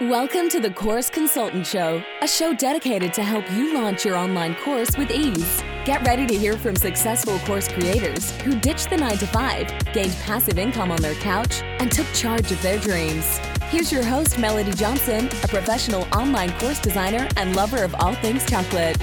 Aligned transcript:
Welcome 0.00 0.48
to 0.48 0.58
the 0.58 0.72
Course 0.72 1.08
Consultant 1.08 1.64
Show, 1.64 2.02
a 2.20 2.26
show 2.26 2.52
dedicated 2.52 3.14
to 3.14 3.22
help 3.22 3.48
you 3.52 3.74
launch 3.74 4.04
your 4.04 4.16
online 4.16 4.56
course 4.56 4.98
with 4.98 5.08
ease. 5.12 5.62
Get 5.84 6.04
ready 6.04 6.26
to 6.26 6.36
hear 6.36 6.54
from 6.54 6.74
successful 6.74 7.38
course 7.46 7.68
creators 7.68 8.32
who 8.40 8.58
ditched 8.58 8.90
the 8.90 8.96
9 8.96 9.18
to 9.18 9.26
5, 9.28 9.92
gained 9.92 10.12
passive 10.24 10.58
income 10.58 10.90
on 10.90 11.00
their 11.00 11.14
couch, 11.14 11.62
and 11.78 11.92
took 11.92 12.12
charge 12.12 12.50
of 12.50 12.60
their 12.60 12.80
dreams. 12.80 13.38
Here's 13.70 13.92
your 13.92 14.02
host, 14.02 14.36
Melody 14.36 14.72
Johnson, 14.72 15.28
a 15.44 15.46
professional 15.46 16.08
online 16.12 16.50
course 16.58 16.80
designer 16.80 17.28
and 17.36 17.54
lover 17.54 17.84
of 17.84 17.94
all 17.94 18.14
things 18.14 18.44
chocolate. 18.50 18.98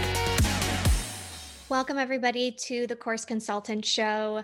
Welcome, 1.70 2.00
everybody, 2.00 2.52
to 2.66 2.86
the 2.86 2.98
Course 2.98 3.24
Consultant 3.24 3.86
Show. 3.86 4.44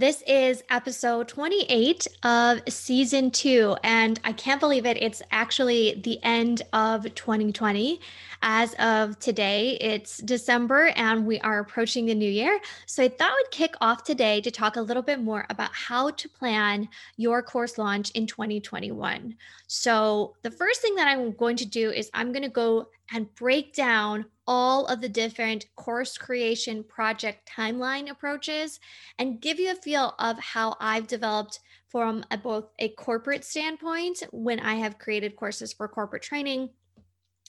This 0.00 0.22
is 0.28 0.62
episode 0.70 1.26
28 1.26 2.06
of 2.22 2.60
season 2.68 3.32
two, 3.32 3.76
and 3.82 4.20
I 4.22 4.32
can't 4.32 4.60
believe 4.60 4.86
it. 4.86 4.96
It's 5.02 5.22
actually 5.32 6.00
the 6.04 6.22
end 6.22 6.62
of 6.72 7.12
2020. 7.16 8.00
As 8.40 8.74
of 8.74 9.18
today, 9.18 9.76
it's 9.80 10.18
December 10.18 10.92
and 10.94 11.26
we 11.26 11.40
are 11.40 11.58
approaching 11.58 12.06
the 12.06 12.14
new 12.14 12.30
year. 12.30 12.60
So 12.86 13.02
I 13.02 13.08
thought 13.08 13.34
we'd 13.36 13.50
kick 13.50 13.74
off 13.80 14.04
today 14.04 14.40
to 14.42 14.50
talk 14.50 14.76
a 14.76 14.80
little 14.80 15.02
bit 15.02 15.20
more 15.20 15.44
about 15.50 15.70
how 15.72 16.10
to 16.10 16.28
plan 16.28 16.88
your 17.16 17.42
course 17.42 17.78
launch 17.78 18.10
in 18.12 18.26
2021. 18.26 19.34
So 19.66 20.36
the 20.42 20.50
first 20.52 20.80
thing 20.80 20.94
that 20.94 21.08
I'm 21.08 21.32
going 21.32 21.56
to 21.56 21.66
do 21.66 21.90
is 21.90 22.10
I'm 22.14 22.32
going 22.32 22.44
to 22.44 22.48
go 22.48 22.88
and 23.12 23.34
break 23.34 23.74
down 23.74 24.26
all 24.46 24.86
of 24.86 25.00
the 25.00 25.08
different 25.08 25.66
course 25.74 26.16
creation 26.16 26.84
project 26.84 27.50
timeline 27.50 28.08
approaches 28.08 28.78
and 29.18 29.40
give 29.40 29.58
you 29.58 29.72
a 29.72 29.74
feel 29.74 30.14
of 30.18 30.38
how 30.38 30.76
I've 30.80 31.06
developed 31.08 31.60
from 31.88 32.24
a, 32.30 32.36
both 32.36 32.66
a 32.78 32.90
corporate 32.90 33.44
standpoint 33.44 34.22
when 34.30 34.60
I 34.60 34.74
have 34.74 34.98
created 34.98 35.36
courses 35.36 35.72
for 35.72 35.88
corporate 35.88 36.22
training 36.22 36.70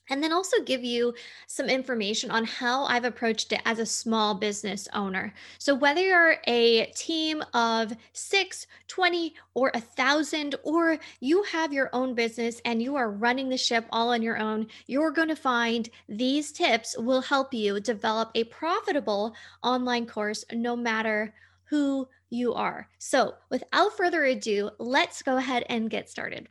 and 0.10 0.24
then 0.24 0.34
also 0.34 0.62
give 0.64 0.84
you 0.84 1.14
some 1.48 1.68
information 1.68 2.32
on 2.32 2.46
how 2.46 2.86
I've 2.86 3.06
approached 3.06 3.52
it 3.54 3.62
as 3.66 3.80
a 3.80 3.86
small 3.86 4.36
business 4.36 4.88
owner. 4.94 5.34
So, 5.58 5.76
whether 5.76 6.02
you're 6.02 6.38
a 6.48 6.86
team 6.96 7.44
of 7.54 7.94
six, 8.14 8.68
20, 8.88 9.36
or 9.54 9.72
a 9.74 9.82
thousand, 9.82 10.56
or 10.64 10.98
you 11.20 11.44
have 11.44 11.74
your 11.74 11.90
own 11.94 12.16
business 12.16 12.62
and 12.66 12.82
you 12.82 12.96
are 12.96 13.12
running 13.12 13.50
the 13.50 13.58
ship 13.58 13.86
all 13.92 14.10
on 14.10 14.22
your 14.22 14.38
own, 14.38 14.68
you're 14.88 15.12
going 15.12 15.28
to 15.28 15.36
find 15.36 15.90
these 16.08 16.52
tips 16.52 16.96
will 16.98 17.22
help 17.22 17.54
you 17.54 17.80
develop 17.80 18.32
a 18.36 18.44
profitable 18.46 19.36
online 19.64 20.06
course 20.06 20.44
no 20.52 20.76
matter 20.76 21.34
who 21.66 22.08
you 22.30 22.54
are. 22.54 22.88
So, 22.98 23.36
without 23.50 23.96
further 23.96 24.24
ado, 24.24 24.72
let's 24.80 25.22
go 25.22 25.38
ahead 25.38 25.66
and 25.70 25.90
get 25.90 26.10
started. 26.10 26.48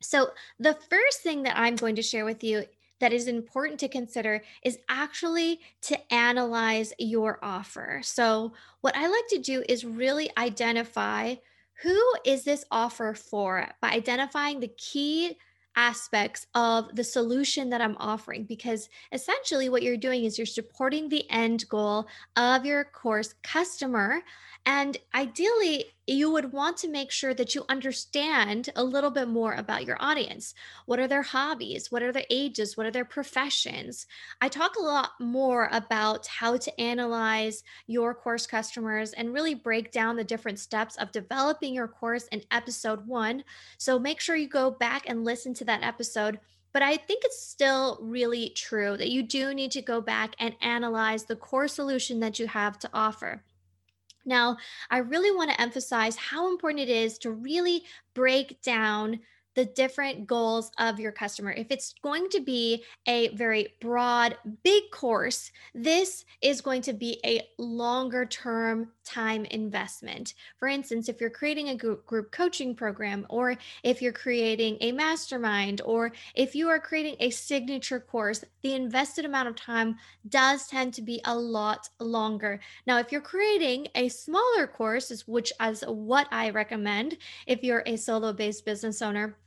So, 0.00 0.30
the 0.58 0.76
first 0.90 1.22
thing 1.22 1.42
that 1.42 1.58
I'm 1.58 1.76
going 1.76 1.96
to 1.96 2.02
share 2.02 2.24
with 2.24 2.44
you 2.44 2.64
that 3.00 3.12
is 3.12 3.28
important 3.28 3.80
to 3.80 3.88
consider 3.88 4.42
is 4.62 4.78
actually 4.88 5.60
to 5.82 5.98
analyze 6.12 6.92
your 6.98 7.38
offer. 7.42 8.00
So, 8.02 8.52
what 8.80 8.96
I 8.96 9.06
like 9.08 9.28
to 9.30 9.38
do 9.38 9.64
is 9.68 9.84
really 9.84 10.30
identify 10.36 11.36
who 11.82 12.00
is 12.24 12.44
this 12.44 12.64
offer 12.70 13.14
for 13.14 13.68
by 13.80 13.90
identifying 13.90 14.60
the 14.60 14.72
key 14.76 15.38
aspects 15.78 16.44
of 16.56 16.92
the 16.96 17.04
solution 17.04 17.70
that 17.70 17.80
I'm 17.80 17.96
offering 18.00 18.42
because 18.42 18.88
essentially 19.12 19.68
what 19.68 19.84
you're 19.84 19.96
doing 19.96 20.24
is 20.24 20.36
you're 20.36 20.44
supporting 20.44 21.08
the 21.08 21.24
end 21.30 21.68
goal 21.68 22.08
of 22.36 22.66
your 22.66 22.82
course 22.82 23.36
customer 23.44 24.22
and 24.68 24.98
ideally, 25.14 25.86
you 26.06 26.30
would 26.30 26.52
want 26.52 26.78
to 26.78 26.88
make 26.88 27.10
sure 27.10 27.34
that 27.34 27.54
you 27.54 27.64
understand 27.68 28.70
a 28.76 28.84
little 28.84 29.10
bit 29.10 29.28
more 29.28 29.54
about 29.54 29.84
your 29.84 29.96
audience. 30.00 30.54
What 30.86 30.98
are 30.98 31.08
their 31.08 31.22
hobbies? 31.22 31.90
What 31.92 32.02
are 32.02 32.12
their 32.12 32.24
ages? 32.30 32.76
What 32.76 32.86
are 32.86 32.90
their 32.90 33.04
professions? 33.04 34.06
I 34.40 34.48
talk 34.48 34.76
a 34.76 34.82
lot 34.82 35.12
more 35.20 35.68
about 35.72 36.26
how 36.26 36.56
to 36.56 36.80
analyze 36.80 37.62
your 37.86 38.14
course 38.14 38.46
customers 38.46 39.12
and 39.12 39.32
really 39.32 39.54
break 39.54 39.90
down 39.90 40.16
the 40.16 40.24
different 40.24 40.58
steps 40.58 40.96
of 40.96 41.12
developing 41.12 41.74
your 41.74 41.88
course 41.88 42.26
in 42.28 42.42
episode 42.50 43.06
one. 43.06 43.44
So 43.78 43.98
make 43.98 44.20
sure 44.20 44.36
you 44.36 44.48
go 44.48 44.70
back 44.70 45.04
and 45.08 45.24
listen 45.24 45.52
to 45.54 45.64
that 45.68 45.84
episode. 45.84 46.40
But 46.72 46.82
I 46.82 46.96
think 46.96 47.24
it's 47.24 47.42
still 47.42 47.98
really 48.02 48.50
true 48.50 48.96
that 48.96 49.10
you 49.10 49.22
do 49.22 49.54
need 49.54 49.70
to 49.72 49.82
go 49.82 50.00
back 50.00 50.34
and 50.38 50.54
analyze 50.60 51.24
the 51.24 51.36
core 51.36 51.68
solution 51.68 52.20
that 52.20 52.38
you 52.38 52.46
have 52.46 52.78
to 52.80 52.90
offer. 52.92 53.42
Now, 54.24 54.58
I 54.90 54.98
really 54.98 55.34
want 55.34 55.50
to 55.50 55.60
emphasize 55.60 56.16
how 56.16 56.50
important 56.50 56.88
it 56.88 56.92
is 56.92 57.18
to 57.20 57.30
really 57.30 57.84
break 58.12 58.60
down 58.60 59.20
the 59.54 59.64
different 59.64 60.26
goals 60.26 60.70
of 60.78 61.00
your 61.00 61.10
customer. 61.10 61.50
If 61.50 61.70
it's 61.70 61.94
going 62.02 62.28
to 62.30 62.40
be 62.40 62.84
a 63.06 63.34
very 63.34 63.74
broad, 63.80 64.36
big 64.62 64.84
course, 64.92 65.50
this 65.74 66.24
is 66.42 66.60
going 66.60 66.82
to 66.82 66.92
be 66.92 67.18
a 67.24 67.42
longer 67.58 68.24
term 68.24 68.92
time 69.08 69.46
investment. 69.46 70.34
For 70.58 70.68
instance, 70.68 71.08
if 71.08 71.20
you're 71.20 71.30
creating 71.30 71.70
a 71.70 71.74
group 71.74 72.30
coaching 72.30 72.74
program, 72.74 73.26
or 73.30 73.56
if 73.82 74.02
you're 74.02 74.12
creating 74.12 74.76
a 74.82 74.92
mastermind, 74.92 75.80
or 75.84 76.12
if 76.34 76.54
you 76.54 76.68
are 76.68 76.78
creating 76.78 77.16
a 77.20 77.30
signature 77.30 78.00
course, 78.00 78.44
the 78.62 78.74
invested 78.74 79.24
amount 79.24 79.48
of 79.48 79.56
time 79.56 79.96
does 80.28 80.66
tend 80.66 80.92
to 80.94 81.02
be 81.02 81.20
a 81.24 81.34
lot 81.34 81.88
longer. 81.98 82.60
Now, 82.86 82.98
if 82.98 83.10
you're 83.10 83.20
creating 83.22 83.88
a 83.94 84.08
smaller 84.08 84.66
course, 84.66 85.10
which 85.26 85.52
is 85.62 85.82
what 85.86 86.28
I 86.30 86.50
recommend 86.50 87.16
if 87.46 87.62
you're 87.62 87.82
a 87.86 87.96
solo 87.96 88.32
based 88.34 88.66
business 88.66 89.00
owner 89.00 89.38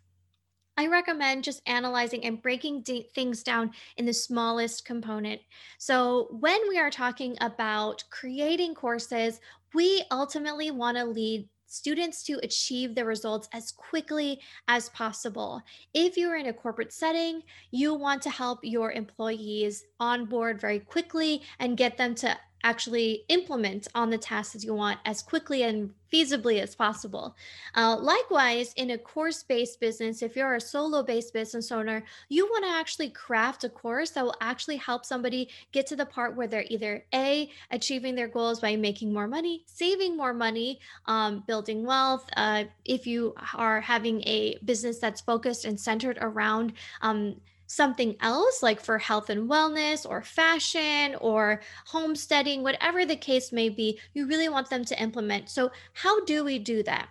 I 0.81 0.87
recommend 0.87 1.43
just 1.43 1.61
analyzing 1.67 2.25
and 2.25 2.41
breaking 2.41 2.83
things 3.13 3.43
down 3.43 3.69
in 3.97 4.05
the 4.07 4.13
smallest 4.13 4.83
component. 4.83 5.39
So, 5.77 6.27
when 6.39 6.59
we 6.67 6.79
are 6.79 6.89
talking 6.89 7.37
about 7.39 8.03
creating 8.09 8.73
courses, 8.73 9.39
we 9.75 10.03
ultimately 10.09 10.71
want 10.71 10.97
to 10.97 11.05
lead 11.05 11.47
students 11.67 12.23
to 12.23 12.39
achieve 12.41 12.95
the 12.95 13.05
results 13.05 13.47
as 13.53 13.71
quickly 13.71 14.41
as 14.69 14.89
possible. 14.89 15.61
If 15.93 16.17
you're 16.17 16.35
in 16.35 16.47
a 16.47 16.53
corporate 16.53 16.91
setting, 16.91 17.43
you 17.69 17.93
want 17.93 18.23
to 18.23 18.31
help 18.31 18.61
your 18.63 18.91
employees 18.91 19.83
onboard 19.99 20.59
very 20.59 20.79
quickly 20.79 21.43
and 21.59 21.77
get 21.77 21.95
them 21.95 22.15
to 22.15 22.35
actually 22.63 23.25
implement 23.29 23.87
on 23.95 24.09
the 24.09 24.17
tasks 24.17 24.53
that 24.53 24.63
you 24.63 24.73
want 24.73 24.99
as 25.05 25.21
quickly 25.21 25.63
and 25.63 25.91
feasibly 26.11 26.61
as 26.61 26.75
possible. 26.75 27.35
Uh, 27.75 27.95
likewise, 27.97 28.73
in 28.75 28.91
a 28.91 28.97
course 28.97 29.43
based 29.43 29.79
business, 29.79 30.21
if 30.21 30.35
you're 30.35 30.55
a 30.55 30.61
solo 30.61 31.03
based 31.03 31.33
business 31.33 31.71
owner, 31.71 32.03
you 32.29 32.45
want 32.45 32.65
to 32.65 32.71
actually 32.71 33.09
craft 33.09 33.63
a 33.63 33.69
course 33.69 34.11
that 34.11 34.23
will 34.23 34.35
actually 34.41 34.75
help 34.75 35.05
somebody 35.05 35.49
get 35.71 35.87
to 35.87 35.95
the 35.95 36.05
part 36.05 36.35
where 36.35 36.47
they're 36.47 36.65
either 36.69 37.05
A, 37.13 37.49
achieving 37.71 38.15
their 38.15 38.27
goals 38.27 38.59
by 38.59 38.75
making 38.75 39.13
more 39.13 39.27
money, 39.27 39.63
saving 39.67 40.17
more 40.17 40.33
money, 40.33 40.79
um, 41.05 41.43
building 41.47 41.85
wealth. 41.85 42.25
Uh, 42.35 42.65
if 42.85 43.07
you 43.07 43.33
are 43.55 43.79
having 43.79 44.21
a 44.27 44.57
business 44.65 44.99
that's 44.99 45.21
focused 45.21 45.65
and 45.65 45.79
centered 45.79 46.17
around 46.21 46.73
um, 47.01 47.35
something 47.71 48.15
else, 48.19 48.61
like 48.61 48.81
for 48.81 48.97
health 48.97 49.29
and 49.29 49.49
wellness 49.49 50.05
or 50.09 50.21
fashion 50.21 51.15
or 51.21 51.61
homesteading, 51.87 52.63
whatever 52.63 53.05
the 53.05 53.15
case 53.15 53.51
may 53.51 53.69
be, 53.69 53.99
you 54.13 54.27
really 54.27 54.49
want 54.49 54.69
them 54.69 54.85
to 54.85 55.01
implement. 55.01 55.49
So, 55.49 55.71
how 55.93 56.23
do 56.25 56.43
we 56.43 56.59
do 56.59 56.83
that? 56.83 57.09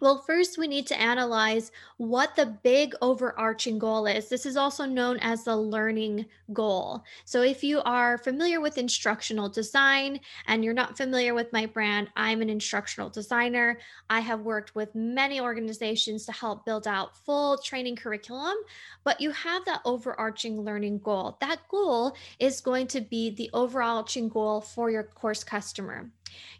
Well, 0.00 0.18
first, 0.18 0.58
we 0.58 0.66
need 0.66 0.86
to 0.88 1.00
analyze 1.00 1.70
what 1.98 2.34
the 2.34 2.46
big 2.46 2.94
overarching 3.00 3.78
goal 3.78 4.06
is. 4.06 4.28
This 4.28 4.44
is 4.44 4.56
also 4.56 4.84
known 4.84 5.18
as 5.20 5.44
the 5.44 5.56
learning 5.56 6.26
goal. 6.52 7.04
So, 7.24 7.42
if 7.42 7.62
you 7.62 7.80
are 7.82 8.18
familiar 8.18 8.60
with 8.60 8.76
instructional 8.76 9.48
design 9.48 10.20
and 10.46 10.64
you're 10.64 10.74
not 10.74 10.96
familiar 10.96 11.32
with 11.32 11.52
my 11.52 11.66
brand, 11.66 12.08
I'm 12.16 12.42
an 12.42 12.50
instructional 12.50 13.08
designer. 13.08 13.78
I 14.10 14.20
have 14.20 14.40
worked 14.40 14.74
with 14.74 14.94
many 14.94 15.40
organizations 15.40 16.26
to 16.26 16.32
help 16.32 16.66
build 16.66 16.88
out 16.88 17.16
full 17.24 17.56
training 17.58 17.96
curriculum, 17.96 18.56
but 19.04 19.20
you 19.20 19.30
have 19.30 19.64
that 19.64 19.80
overarching 19.84 20.60
learning 20.62 20.98
goal. 20.98 21.38
That 21.40 21.66
goal 21.68 22.16
is 22.40 22.60
going 22.60 22.88
to 22.88 23.00
be 23.00 23.30
the 23.30 23.48
overarching 23.52 24.28
goal 24.28 24.60
for 24.60 24.90
your 24.90 25.04
course 25.04 25.44
customer. 25.44 26.10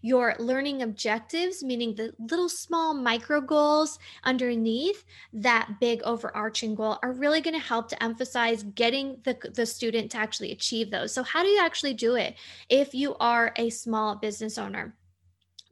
Your 0.03 0.35
learning 0.39 0.83
objectives, 0.83 1.63
meaning 1.63 1.95
the 1.95 2.13
little 2.19 2.49
small 2.49 2.95
micro 2.95 3.41
goals 3.41 3.99
underneath 4.25 5.05
that 5.33 5.81
big 5.81 6.03
overarching 6.03 6.75
goal, 6.75 6.99
are 7.03 7.13
really 7.13 7.41
going 7.41 7.55
to 7.55 7.61
help 7.61 7.89
to 7.89 8.03
emphasize 8.03 8.63
getting 8.63 9.19
the, 9.25 9.37
the 9.55 9.67
student 9.67 10.11
to 10.13 10.19
actually 10.19 10.53
achieve 10.53 10.91
those. 10.91 11.13
So, 11.13 11.23
how 11.23 11.43
do 11.43 11.49
you 11.49 11.61
actually 11.61 11.95
do 11.95 12.17
it 12.17 12.37
if 12.69 12.95
you 12.95 13.17
are 13.17 13.53
a 13.57 13.71
small 13.71 14.17
business 14.17 14.59
owner? 14.59 14.95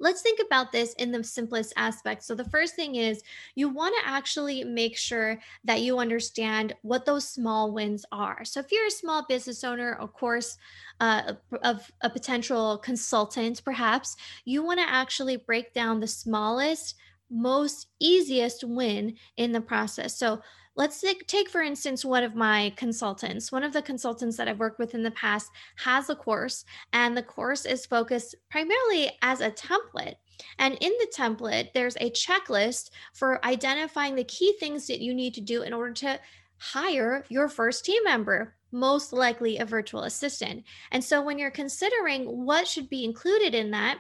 Let's 0.03 0.21
think 0.21 0.41
about 0.45 0.73
this 0.73 0.93
in 0.95 1.13
the 1.13 1.25
simplest 1.25 1.73
aspect. 1.77 2.25
So, 2.25 2.35
the 2.35 2.45
first 2.51 2.77
thing 2.77 2.97
is 2.97 3.23
you 3.55 3.71
want 3.71 3.95
to 4.01 4.09
actually 4.09 4.65
make 4.65 4.99
sure 4.99 5.39
that 5.65 5.81
you 5.81 5.99
understand 5.99 6.75
what 6.83 7.07
those 7.07 7.27
small 7.27 7.73
wins 7.73 8.05
are. 8.13 8.45
So, 8.45 8.61
if 8.61 8.71
you're 8.71 8.87
a 8.87 8.91
small 8.91 9.25
business 9.27 9.65
owner, 9.65 9.95
of 9.95 10.13
course, 10.13 10.59
uh, 11.01 11.35
of 11.63 11.91
a 12.03 12.11
potential 12.11 12.79
consultant, 12.79 13.63
perhaps, 13.65 14.17
you 14.45 14.63
want 14.63 14.81
to 14.81 14.89
actually 14.89 15.37
break 15.37 15.73
down 15.73 16.01
the 16.01 16.07
smallest 16.07 16.97
most 17.33 17.89
easiest 17.99 18.63
win 18.63 19.17
in 19.39 19.53
the 19.53 19.61
process. 19.61 20.19
So 20.19 20.43
let's 20.75 21.05
take, 21.27 21.49
for 21.51 21.63
instance 21.63 22.05
one 22.05 22.23
of 22.23 22.35
my 22.35 22.73
consultants 22.77 23.53
one 23.53 23.63
of 23.63 23.73
the 23.73 23.83
consultants 23.83 24.37
that 24.37 24.49
i've 24.49 24.59
worked 24.59 24.79
with 24.79 24.95
in 24.95 25.03
the 25.03 25.11
past 25.13 25.51
has 25.77 26.09
a 26.09 26.17
course 26.17 26.65
and 26.93 27.17
the 27.17 27.23
course 27.23 27.65
is 27.65 27.87
focused 27.87 28.35
primarily 28.51 29.11
as 29.23 29.41
a 29.41 29.51
template. 29.51 30.15
And 30.59 30.77
in 30.81 30.93
the 30.99 31.13
template 31.17 31.73
there's 31.73 31.97
a 31.97 32.11
checklist 32.11 32.91
for 33.15 33.45
identifying 33.45 34.15
the 34.15 34.25
key 34.25 34.57
things 34.59 34.87
that 34.87 35.01
you 35.01 35.15
need 35.15 35.35
to 35.35 35.41
do 35.41 35.63
in 35.63 35.73
order 35.73 35.93
to 35.95 36.21
hire 36.59 37.25
your 37.29 37.49
first 37.49 37.85
team 37.85 38.03
member 38.05 38.55
most 38.75 39.13
likely 39.13 39.59
a 39.59 39.67
virtual 39.67 40.05
assistant. 40.05 40.65
And 40.93 41.05
so 41.05 41.21
when 41.23 41.39
you're 41.39 41.51
considering 41.51 42.25
what 42.25 42.67
should 42.67 42.89
be 42.89 43.05
included 43.05 43.55
in 43.55 43.71
that 43.73 43.99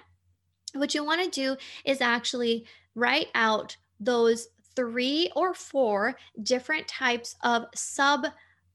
what 0.75 0.95
you 0.95 1.05
want 1.05 1.23
to 1.23 1.29
do 1.29 1.57
is 1.85 2.01
actually 2.01 2.65
write 2.95 3.29
out 3.35 3.77
those 4.01 4.49
three 4.75 5.31
or 5.37 5.55
four 5.55 6.17
different 6.43 6.89
types 6.89 7.37
of 7.43 7.67
sub 7.75 8.27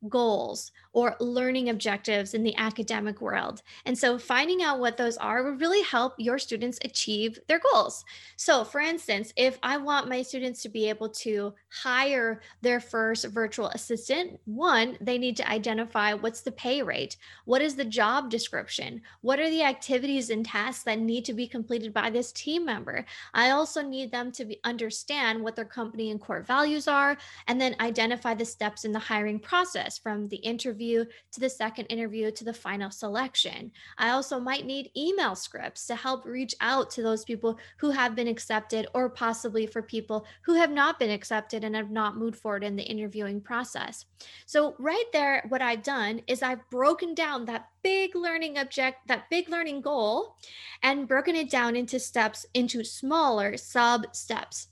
goals 0.09 0.71
or 0.93 1.15
learning 1.19 1.69
objectives 1.69 2.33
in 2.33 2.43
the 2.43 2.55
academic 2.57 3.21
world. 3.21 3.61
And 3.85 3.97
so 3.97 4.17
finding 4.17 4.63
out 4.63 4.79
what 4.79 4.97
those 4.97 5.17
are 5.17 5.43
would 5.43 5.61
really 5.61 5.83
help 5.83 6.13
your 6.17 6.39
students 6.39 6.79
achieve 6.83 7.39
their 7.47 7.59
goals. 7.71 8.03
So, 8.35 8.63
for 8.63 8.79
instance, 8.79 9.33
if 9.35 9.57
I 9.63 9.77
want 9.77 10.09
my 10.09 10.21
students 10.21 10.61
to 10.63 10.69
be 10.69 10.89
able 10.89 11.09
to 11.09 11.53
hire 11.69 12.41
their 12.61 12.79
first 12.79 13.25
virtual 13.25 13.67
assistant, 13.69 14.39
one, 14.45 14.97
they 15.01 15.17
need 15.17 15.37
to 15.37 15.49
identify 15.49 16.13
what's 16.13 16.41
the 16.41 16.51
pay 16.51 16.81
rate, 16.81 17.17
what 17.45 17.61
is 17.61 17.75
the 17.75 17.85
job 17.85 18.29
description, 18.29 19.01
what 19.21 19.39
are 19.39 19.49
the 19.49 19.63
activities 19.63 20.29
and 20.29 20.45
tasks 20.45 20.83
that 20.83 20.99
need 20.99 21.25
to 21.25 21.33
be 21.33 21.47
completed 21.47 21.93
by 21.93 22.09
this 22.09 22.31
team 22.31 22.65
member. 22.65 23.05
I 23.33 23.51
also 23.51 23.81
need 23.81 24.11
them 24.11 24.31
to 24.33 24.45
be, 24.45 24.59
understand 24.63 25.43
what 25.43 25.55
their 25.55 25.65
company 25.65 26.11
and 26.11 26.19
core 26.19 26.41
values 26.41 26.87
are, 26.87 27.17
and 27.47 27.59
then 27.59 27.75
identify 27.79 28.33
the 28.33 28.45
steps 28.45 28.85
in 28.85 28.91
the 28.91 28.99
hiring 28.99 29.39
process 29.39 29.86
from 29.95 30.27
the 30.29 30.37
interview 30.37 31.05
to 31.31 31.39
the 31.39 31.49
second 31.49 31.85
interview 31.85 32.31
to 32.31 32.43
the 32.43 32.53
final 32.53 32.89
selection. 32.89 33.71
I 33.99 34.09
also 34.09 34.39
might 34.39 34.65
need 34.65 34.89
email 34.97 35.35
scripts 35.35 35.85
to 35.85 35.95
help 35.95 36.25
reach 36.25 36.55
out 36.61 36.89
to 36.91 37.03
those 37.03 37.23
people 37.23 37.59
who 37.77 37.91
have 37.91 38.15
been 38.15 38.27
accepted 38.27 38.87
or 38.95 39.07
possibly 39.09 39.67
for 39.67 39.83
people 39.83 40.25
who 40.41 40.55
have 40.55 40.71
not 40.71 40.97
been 40.97 41.11
accepted 41.11 41.63
and 41.63 41.75
have 41.75 41.91
not 41.91 42.17
moved 42.17 42.37
forward 42.37 42.63
in 42.63 42.75
the 42.75 42.83
interviewing 42.83 43.39
process. 43.39 44.05
So, 44.47 44.75
right 44.79 45.05
there, 45.13 45.45
what 45.49 45.61
I've 45.61 45.83
done 45.83 46.21
is 46.25 46.41
I've 46.41 46.67
broken 46.71 47.13
down 47.13 47.45
that 47.45 47.67
big 47.83 48.15
learning 48.15 48.57
object, 48.57 49.07
that 49.07 49.29
big 49.29 49.49
learning 49.49 49.81
goal, 49.81 50.35
and 50.81 51.07
broken 51.07 51.35
it 51.35 51.51
down 51.51 51.75
into 51.75 51.99
steps, 51.99 52.45
into 52.55 52.83
smaller 52.83 53.57
sub 53.57 54.15
steps. 54.15 54.69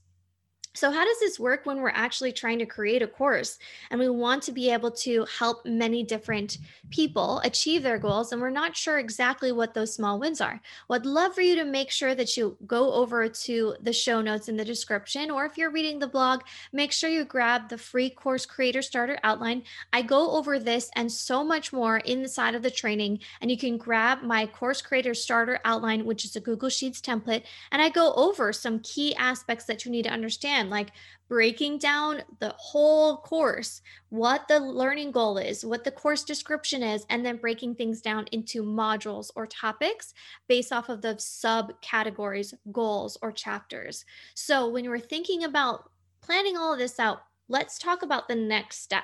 So, 0.75 0.91
how 0.91 1.05
does 1.05 1.19
this 1.21 1.39
work 1.39 1.65
when 1.65 1.81
we're 1.81 1.89
actually 1.89 2.33
trying 2.33 2.59
to 2.59 2.65
create 2.65 3.01
a 3.01 3.07
course 3.07 3.57
and 3.89 3.99
we 3.99 4.09
want 4.09 4.43
to 4.43 4.51
be 4.51 4.69
able 4.69 4.91
to 4.91 5.25
help 5.39 5.65
many 5.65 6.03
different 6.03 6.57
people 6.89 7.39
achieve 7.45 7.81
their 7.81 7.97
goals 7.97 8.33
and 8.33 8.41
we're 8.41 8.49
not 8.49 8.75
sure 8.75 8.99
exactly 8.99 9.53
what 9.53 9.73
those 9.73 9.93
small 9.93 10.19
wins 10.19 10.41
are? 10.41 10.59
Well, 10.89 10.99
I'd 10.99 11.05
love 11.05 11.33
for 11.33 11.39
you 11.39 11.55
to 11.55 11.63
make 11.63 11.91
sure 11.91 12.13
that 12.13 12.35
you 12.35 12.57
go 12.67 12.91
over 12.91 13.29
to 13.29 13.75
the 13.81 13.93
show 13.93 14.19
notes 14.19 14.49
in 14.49 14.57
the 14.57 14.65
description, 14.65 15.31
or 15.31 15.45
if 15.45 15.57
you're 15.57 15.71
reading 15.71 15.97
the 15.97 16.07
blog, 16.07 16.41
make 16.73 16.91
sure 16.91 17.09
you 17.09 17.23
grab 17.23 17.69
the 17.69 17.77
free 17.77 18.09
course 18.09 18.45
creator 18.45 18.81
starter 18.81 19.17
outline. 19.23 19.63
I 19.93 20.01
go 20.01 20.31
over 20.31 20.59
this 20.59 20.89
and 20.97 21.09
so 21.09 21.41
much 21.41 21.71
more 21.71 21.99
inside 21.99 22.53
of 22.53 22.63
the 22.63 22.69
training, 22.69 23.19
and 23.39 23.49
you 23.49 23.57
can 23.57 23.77
grab 23.77 24.23
my 24.23 24.45
course 24.45 24.81
creator 24.81 25.13
starter 25.13 25.57
outline, 25.63 26.03
which 26.03 26.25
is 26.25 26.35
a 26.35 26.41
Google 26.41 26.67
Sheets 26.67 26.99
template, 26.99 27.43
and 27.71 27.81
I 27.81 27.87
go 27.87 28.13
over 28.15 28.51
some 28.51 28.79
key 28.79 29.15
aspects 29.15 29.63
that 29.65 29.85
you 29.85 29.91
need 29.91 30.03
to 30.03 30.11
understand 30.11 30.64
again, 30.65 30.69
like 30.69 30.91
breaking 31.27 31.79
down 31.79 32.21
the 32.39 32.53
whole 32.57 33.17
course, 33.17 33.81
what 34.09 34.47
the 34.47 34.59
learning 34.59 35.11
goal 35.11 35.37
is, 35.37 35.65
what 35.65 35.83
the 35.83 35.91
course 35.91 36.23
description 36.23 36.83
is, 36.83 37.05
and 37.09 37.25
then 37.25 37.37
breaking 37.37 37.75
things 37.75 38.01
down 38.01 38.25
into 38.31 38.63
modules 38.63 39.31
or 39.35 39.47
topics 39.47 40.13
based 40.47 40.71
off 40.71 40.89
of 40.89 41.01
the 41.01 41.15
subcategories, 41.15 42.53
goals, 42.71 43.17
or 43.21 43.31
chapters. 43.31 44.05
So 44.35 44.67
when 44.69 44.89
we're 44.89 44.99
thinking 44.99 45.43
about 45.43 45.89
planning 46.21 46.57
all 46.57 46.73
of 46.73 46.79
this 46.79 46.99
out, 46.99 47.23
let's 47.47 47.77
talk 47.77 48.03
about 48.03 48.27
the 48.27 48.35
next 48.35 48.81
step 48.81 49.03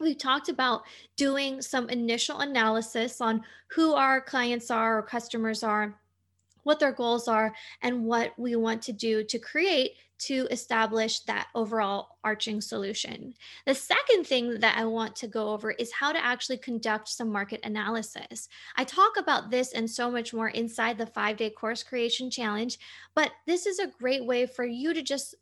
we 0.00 0.16
talked 0.16 0.48
about 0.48 0.82
doing 1.16 1.62
some 1.62 1.88
initial 1.88 2.40
analysis 2.40 3.20
on 3.20 3.40
who 3.68 3.94
our 3.94 4.20
clients 4.20 4.68
are 4.68 4.98
or 4.98 5.02
customers 5.02 5.62
are, 5.62 5.94
what 6.64 6.80
their 6.80 6.92
goals 6.92 7.28
are, 7.28 7.54
and 7.82 8.04
what 8.04 8.32
we 8.38 8.56
want 8.56 8.82
to 8.82 8.92
do 8.92 9.24
to 9.24 9.38
create 9.38 9.92
to 10.18 10.46
establish 10.52 11.20
that 11.20 11.48
overall 11.54 12.18
arching 12.22 12.60
solution. 12.60 13.34
The 13.66 13.74
second 13.74 14.24
thing 14.24 14.60
that 14.60 14.78
I 14.78 14.84
want 14.84 15.16
to 15.16 15.26
go 15.26 15.48
over 15.48 15.72
is 15.72 15.90
how 15.92 16.12
to 16.12 16.24
actually 16.24 16.58
conduct 16.58 17.08
some 17.08 17.32
market 17.32 17.60
analysis. 17.64 18.48
I 18.76 18.84
talk 18.84 19.18
about 19.18 19.50
this 19.50 19.72
and 19.72 19.90
so 19.90 20.12
much 20.12 20.32
more 20.32 20.48
inside 20.50 20.96
the 20.96 21.06
five 21.06 21.36
day 21.36 21.50
course 21.50 21.82
creation 21.82 22.30
challenge, 22.30 22.78
but 23.16 23.32
this 23.46 23.66
is 23.66 23.80
a 23.80 23.88
great 23.98 24.24
way 24.24 24.46
for 24.46 24.64
you 24.64 24.94
to 24.94 25.02
just 25.02 25.34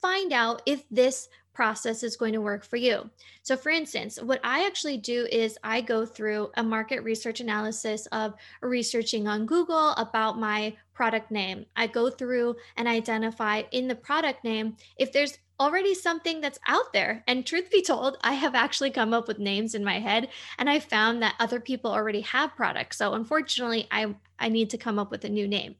find 0.00 0.32
out 0.32 0.62
if 0.66 0.84
this 0.88 1.28
process 1.58 2.04
is 2.04 2.16
going 2.16 2.32
to 2.32 2.40
work 2.40 2.64
for 2.64 2.76
you. 2.76 3.10
So, 3.42 3.56
for 3.56 3.70
instance, 3.70 4.22
what 4.22 4.38
I 4.44 4.64
actually 4.64 4.96
do 4.96 5.26
is 5.32 5.58
I 5.64 5.80
go 5.80 6.06
through 6.06 6.52
a 6.56 6.62
market 6.62 7.00
research 7.02 7.40
analysis 7.40 8.06
of 8.12 8.34
researching 8.62 9.26
on 9.26 9.44
Google 9.44 9.90
about 9.94 10.38
my 10.38 10.76
product 10.94 11.32
name. 11.32 11.66
I 11.74 11.88
go 11.88 12.10
through 12.10 12.54
and 12.76 12.86
identify 12.86 13.64
in 13.72 13.88
the 13.88 13.96
product 13.96 14.44
name 14.44 14.76
if 14.98 15.10
there's 15.10 15.36
already 15.58 15.96
something 15.96 16.40
that's 16.40 16.60
out 16.68 16.92
there. 16.92 17.24
And 17.26 17.44
truth 17.44 17.72
be 17.72 17.82
told, 17.82 18.18
I 18.20 18.34
have 18.34 18.54
actually 18.54 18.92
come 18.92 19.12
up 19.12 19.26
with 19.26 19.40
names 19.40 19.74
in 19.74 19.82
my 19.82 19.98
head 19.98 20.28
and 20.58 20.70
I 20.70 20.78
found 20.78 21.22
that 21.22 21.34
other 21.40 21.58
people 21.58 21.90
already 21.90 22.20
have 22.20 22.54
products. 22.54 22.98
So 22.98 23.14
unfortunately, 23.14 23.88
I 23.90 24.14
I 24.38 24.48
need 24.48 24.70
to 24.70 24.78
come 24.78 25.00
up 25.00 25.10
with 25.10 25.24
a 25.24 25.28
new 25.28 25.48
name. 25.48 25.74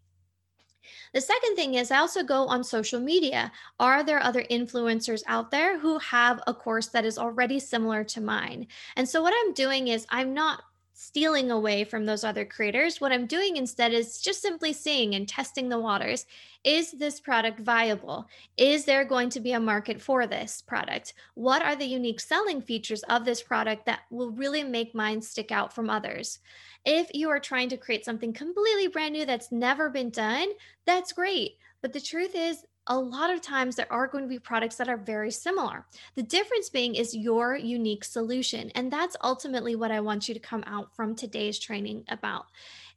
The 1.12 1.20
second 1.20 1.56
thing 1.56 1.74
is 1.74 1.90
I 1.90 1.98
also 1.98 2.22
go 2.22 2.46
on 2.46 2.62
social 2.64 3.00
media. 3.00 3.52
Are 3.80 4.02
there 4.02 4.22
other 4.22 4.44
influencers 4.50 5.22
out 5.26 5.50
there 5.50 5.78
who 5.78 5.98
have 5.98 6.40
a 6.46 6.54
course 6.54 6.86
that 6.88 7.04
is 7.04 7.18
already 7.18 7.58
similar 7.58 8.04
to 8.04 8.20
mine? 8.20 8.66
And 8.96 9.08
so 9.08 9.22
what 9.22 9.34
I'm 9.36 9.54
doing 9.54 9.88
is 9.88 10.06
I'm 10.10 10.34
not 10.34 10.62
stealing 11.00 11.48
away 11.48 11.84
from 11.84 12.06
those 12.06 12.24
other 12.24 12.44
creators. 12.44 13.00
What 13.00 13.12
I'm 13.12 13.26
doing 13.26 13.56
instead 13.56 13.92
is 13.92 14.20
just 14.20 14.42
simply 14.42 14.72
seeing 14.72 15.14
and 15.14 15.28
testing 15.28 15.68
the 15.68 15.78
waters. 15.78 16.26
Is 16.64 16.90
this 16.90 17.20
product 17.20 17.60
viable? 17.60 18.26
Is 18.56 18.84
there 18.84 19.04
going 19.04 19.30
to 19.30 19.38
be 19.38 19.52
a 19.52 19.60
market 19.60 20.02
for 20.02 20.26
this 20.26 20.60
product? 20.60 21.14
What 21.34 21.62
are 21.62 21.76
the 21.76 21.86
unique 21.86 22.18
selling 22.18 22.60
features 22.60 23.04
of 23.04 23.24
this 23.24 23.40
product 23.40 23.86
that 23.86 24.00
will 24.10 24.32
really 24.32 24.64
make 24.64 24.92
mine 24.92 25.22
stick 25.22 25.52
out 25.52 25.72
from 25.72 25.88
others? 25.88 26.40
If 26.84 27.08
you 27.14 27.30
are 27.30 27.38
trying 27.38 27.68
to 27.68 27.76
create 27.76 28.04
something 28.04 28.32
completely 28.32 28.88
brand 28.88 29.12
new 29.12 29.24
that's 29.24 29.52
never 29.52 29.90
been 29.90 30.10
done, 30.10 30.48
that's 30.84 31.12
great. 31.12 31.58
But 31.80 31.92
the 31.92 32.00
truth 32.00 32.34
is, 32.34 32.64
a 32.88 32.98
lot 32.98 33.30
of 33.30 33.40
times 33.40 33.76
there 33.76 33.92
are 33.92 34.06
going 34.06 34.24
to 34.24 34.28
be 34.28 34.38
products 34.38 34.76
that 34.76 34.88
are 34.88 34.96
very 34.96 35.30
similar. 35.30 35.86
The 36.14 36.22
difference 36.22 36.70
being 36.70 36.94
is 36.94 37.14
your 37.14 37.56
unique 37.56 38.04
solution. 38.04 38.70
And 38.74 38.90
that's 38.90 39.16
ultimately 39.22 39.76
what 39.76 39.90
I 39.90 40.00
want 40.00 40.26
you 40.26 40.34
to 40.34 40.40
come 40.40 40.64
out 40.66 40.94
from 40.94 41.14
today's 41.14 41.58
training 41.58 42.04
about 42.08 42.46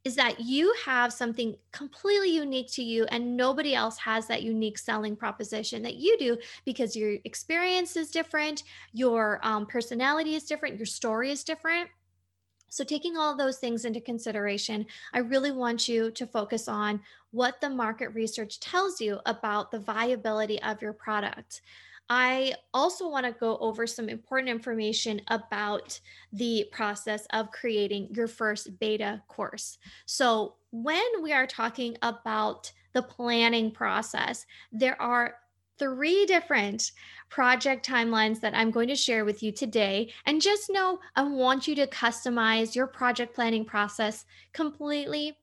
is 0.04 0.16
that 0.16 0.40
you 0.40 0.74
have 0.84 1.14
something 1.14 1.56
completely 1.72 2.30
unique 2.30 2.72
to 2.72 2.84
you 2.84 3.06
and 3.06 3.38
nobody 3.38 3.76
else 3.76 3.98
has 3.98 4.26
that 4.28 4.42
unique 4.42 4.78
selling 4.78 5.16
proposition 5.16 5.84
that 5.84 5.96
you 5.96 6.18
do 6.18 6.38
because 6.66 6.96
your 6.96 7.18
experience 7.24 7.96
is 7.96 8.10
different 8.10 8.64
your 8.94 9.40
um, 9.44 9.66
personality 9.68 10.34
is 10.34 10.46
different 10.46 10.78
your 10.78 10.88
story 10.88 11.30
is 11.30 11.44
different 11.44 11.88
so, 12.72 12.86
taking 12.86 13.18
all 13.18 13.36
those 13.36 13.58
things 13.58 13.84
into 13.84 14.00
consideration, 14.00 14.86
I 15.14 15.20
really 15.20 15.52
want 15.52 15.90
you 15.90 16.10
to 16.12 16.26
focus 16.26 16.70
on 16.70 17.02
what 17.32 17.60
the 17.60 17.70
market 17.70 18.16
research 18.16 18.62
tells 18.62 19.02
you 19.02 19.20
about 19.26 19.72
the 19.72 19.80
viability 19.80 20.62
of 20.64 20.82
your 20.82 20.94
product. 20.94 21.64
I 22.10 22.54
also 22.74 23.10
want 23.10 23.26
to 23.26 23.34
go 23.34 23.58
over 23.58 23.86
some 23.86 24.08
important 24.08 24.48
information 24.48 25.20
about 25.28 26.00
the 26.32 26.70
process 26.72 27.28
of 27.34 27.52
creating 27.52 28.08
your 28.14 28.30
first 28.30 28.80
beta 28.80 29.22
course. 29.28 29.78
So, 30.06 30.56
when 30.72 31.22
we 31.22 31.34
are 31.34 31.48
talking 31.48 31.98
about 32.02 32.72
the 32.94 33.04
planning 33.04 33.72
process, 33.72 34.46
there 34.72 35.00
are 35.02 35.36
three 35.78 36.26
different 36.26 36.92
project 37.30 37.88
timelines 37.88 38.40
that 38.42 38.56
I'm 38.56 38.72
going 38.72 38.90
to 38.90 38.96
share 38.96 39.26
with 39.26 39.42
you 39.42 39.52
today. 39.52 40.12
And 40.26 40.42
just 40.42 40.70
know 40.70 41.00
I 41.16 41.24
want 41.24 41.68
you 41.68 41.76
to 41.76 41.88
customize 41.88 42.76
your 42.76 42.88
project 42.88 43.34
planning 43.34 43.66
process 43.66 44.26
completely 44.54 45.38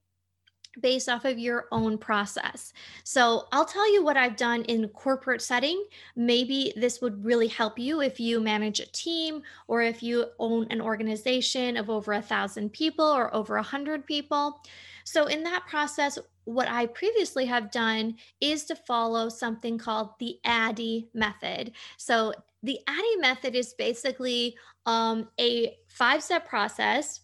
based 0.81 1.09
off 1.09 1.25
of 1.25 1.39
your 1.39 1.67
own 1.73 1.99
process. 1.99 2.73
So 3.05 3.47
I'll 3.53 3.65
tell 3.65 3.93
you 3.93 4.05
what 4.05 4.17
I've 4.17 4.37
done 4.37 4.63
in 4.65 4.89
corporate 4.89 5.43
setting. 5.43 5.85
Maybe 6.17 6.73
this 6.77 7.01
would 7.01 7.25
really 7.25 7.49
help 7.49 7.79
you 7.79 8.01
if 8.01 8.21
you 8.21 8.41
manage 8.41 8.81
a 8.81 8.87
team 8.87 9.43
or 9.67 9.83
if 9.83 10.03
you 10.03 10.27
own 10.39 10.67
an 10.71 10.81
organization 10.81 11.77
of 11.77 11.91
over 11.91 12.13
a 12.13 12.23
thousand 12.23 12.73
people 12.73 13.05
or 13.05 13.35
over 13.35 13.57
a 13.57 13.63
hundred 13.63 14.07
people. 14.07 14.61
So, 15.09 15.25
in 15.25 15.43
that 15.45 15.67
process, 15.67 16.19
what 16.45 16.69
I 16.69 16.85
previously 16.85 17.47
have 17.47 17.71
done 17.71 18.17
is 18.43 18.67
to 18.67 18.77
follow 18.77 19.31
something 19.31 19.79
called 19.79 20.11
the 20.19 20.39
ADDIE 20.45 21.09
method. 21.15 21.73
So, 21.97 22.35
the 22.63 22.79
ADDIE 22.87 23.17
method 23.19 23.55
is 23.55 23.73
basically 23.73 24.55
um, 24.85 25.31
a 25.41 25.79
five 25.89 26.23
step 26.23 26.47
process. 26.47 27.21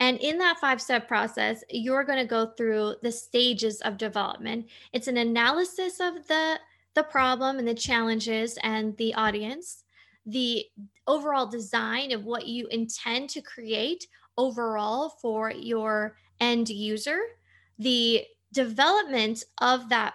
And 0.00 0.18
in 0.18 0.36
that 0.38 0.58
five 0.58 0.82
step 0.82 1.06
process, 1.06 1.62
you're 1.70 2.02
going 2.02 2.18
to 2.18 2.24
go 2.24 2.46
through 2.56 2.96
the 3.02 3.12
stages 3.12 3.80
of 3.82 3.96
development. 3.96 4.66
It's 4.92 5.06
an 5.06 5.18
analysis 5.18 6.00
of 6.00 6.26
the, 6.26 6.58
the 6.94 7.04
problem 7.04 7.60
and 7.60 7.68
the 7.68 7.72
challenges 7.74 8.58
and 8.64 8.96
the 8.96 9.14
audience, 9.14 9.84
the 10.26 10.64
overall 11.06 11.46
design 11.46 12.10
of 12.10 12.24
what 12.24 12.48
you 12.48 12.66
intend 12.72 13.30
to 13.30 13.42
create 13.42 14.08
overall 14.36 15.10
for 15.20 15.52
your 15.52 16.16
end 16.42 16.68
user, 16.68 17.20
the 17.78 18.26
development 18.52 19.44
of 19.58 19.88
that 19.88 20.14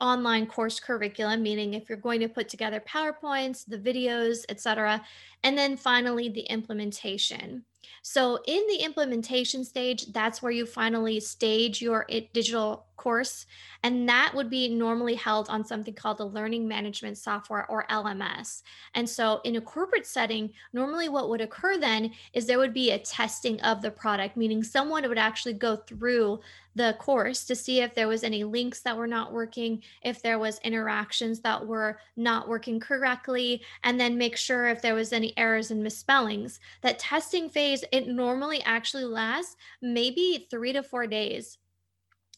online 0.00 0.46
course 0.46 0.80
curriculum 0.80 1.42
meaning 1.42 1.74
if 1.74 1.88
you're 1.88 1.98
going 1.98 2.20
to 2.20 2.28
put 2.28 2.48
together 2.48 2.82
powerpoints 2.88 3.66
the 3.66 3.76
videos 3.78 4.46
etc 4.48 5.04
and 5.44 5.56
then 5.58 5.76
finally 5.76 6.30
the 6.30 6.40
implementation. 6.42 7.62
So 8.02 8.38
in 8.46 8.62
the 8.68 8.76
implementation 8.76 9.62
stage 9.62 10.06
that's 10.12 10.40
where 10.40 10.52
you 10.52 10.64
finally 10.64 11.20
stage 11.20 11.82
your 11.82 12.06
digital 12.32 12.86
course 13.00 13.46
and 13.82 14.06
that 14.08 14.32
would 14.34 14.50
be 14.50 14.68
normally 14.68 15.14
held 15.14 15.48
on 15.48 15.64
something 15.64 15.94
called 15.94 16.18
the 16.18 16.26
learning 16.26 16.68
management 16.68 17.16
software 17.16 17.66
or 17.70 17.86
LMS. 17.88 18.62
And 18.94 19.08
so 19.08 19.40
in 19.44 19.56
a 19.56 19.60
corporate 19.60 20.06
setting, 20.06 20.52
normally 20.74 21.08
what 21.08 21.30
would 21.30 21.40
occur 21.40 21.78
then 21.78 22.12
is 22.34 22.46
there 22.46 22.58
would 22.58 22.74
be 22.74 22.90
a 22.90 22.98
testing 22.98 23.58
of 23.62 23.80
the 23.80 23.90
product, 23.90 24.36
meaning 24.36 24.62
someone 24.62 25.08
would 25.08 25.18
actually 25.18 25.54
go 25.54 25.76
through 25.76 26.40
the 26.74 26.94
course 27.00 27.44
to 27.44 27.56
see 27.56 27.80
if 27.80 27.94
there 27.94 28.06
was 28.06 28.22
any 28.22 28.44
links 28.44 28.80
that 28.82 28.96
were 28.96 29.06
not 29.06 29.32
working, 29.32 29.82
if 30.02 30.22
there 30.22 30.38
was 30.38 30.60
interactions 30.62 31.40
that 31.40 31.66
were 31.66 31.98
not 32.16 32.48
working 32.48 32.78
correctly, 32.78 33.62
and 33.82 33.98
then 33.98 34.16
make 34.16 34.36
sure 34.36 34.68
if 34.68 34.80
there 34.80 34.94
was 34.94 35.12
any 35.12 35.36
errors 35.36 35.70
and 35.70 35.82
misspellings. 35.82 36.60
That 36.82 36.98
testing 36.98 37.48
phase, 37.48 37.82
it 37.92 38.06
normally 38.06 38.62
actually 38.62 39.04
lasts 39.04 39.56
maybe 39.82 40.46
three 40.50 40.72
to 40.72 40.82
four 40.82 41.06
days. 41.06 41.58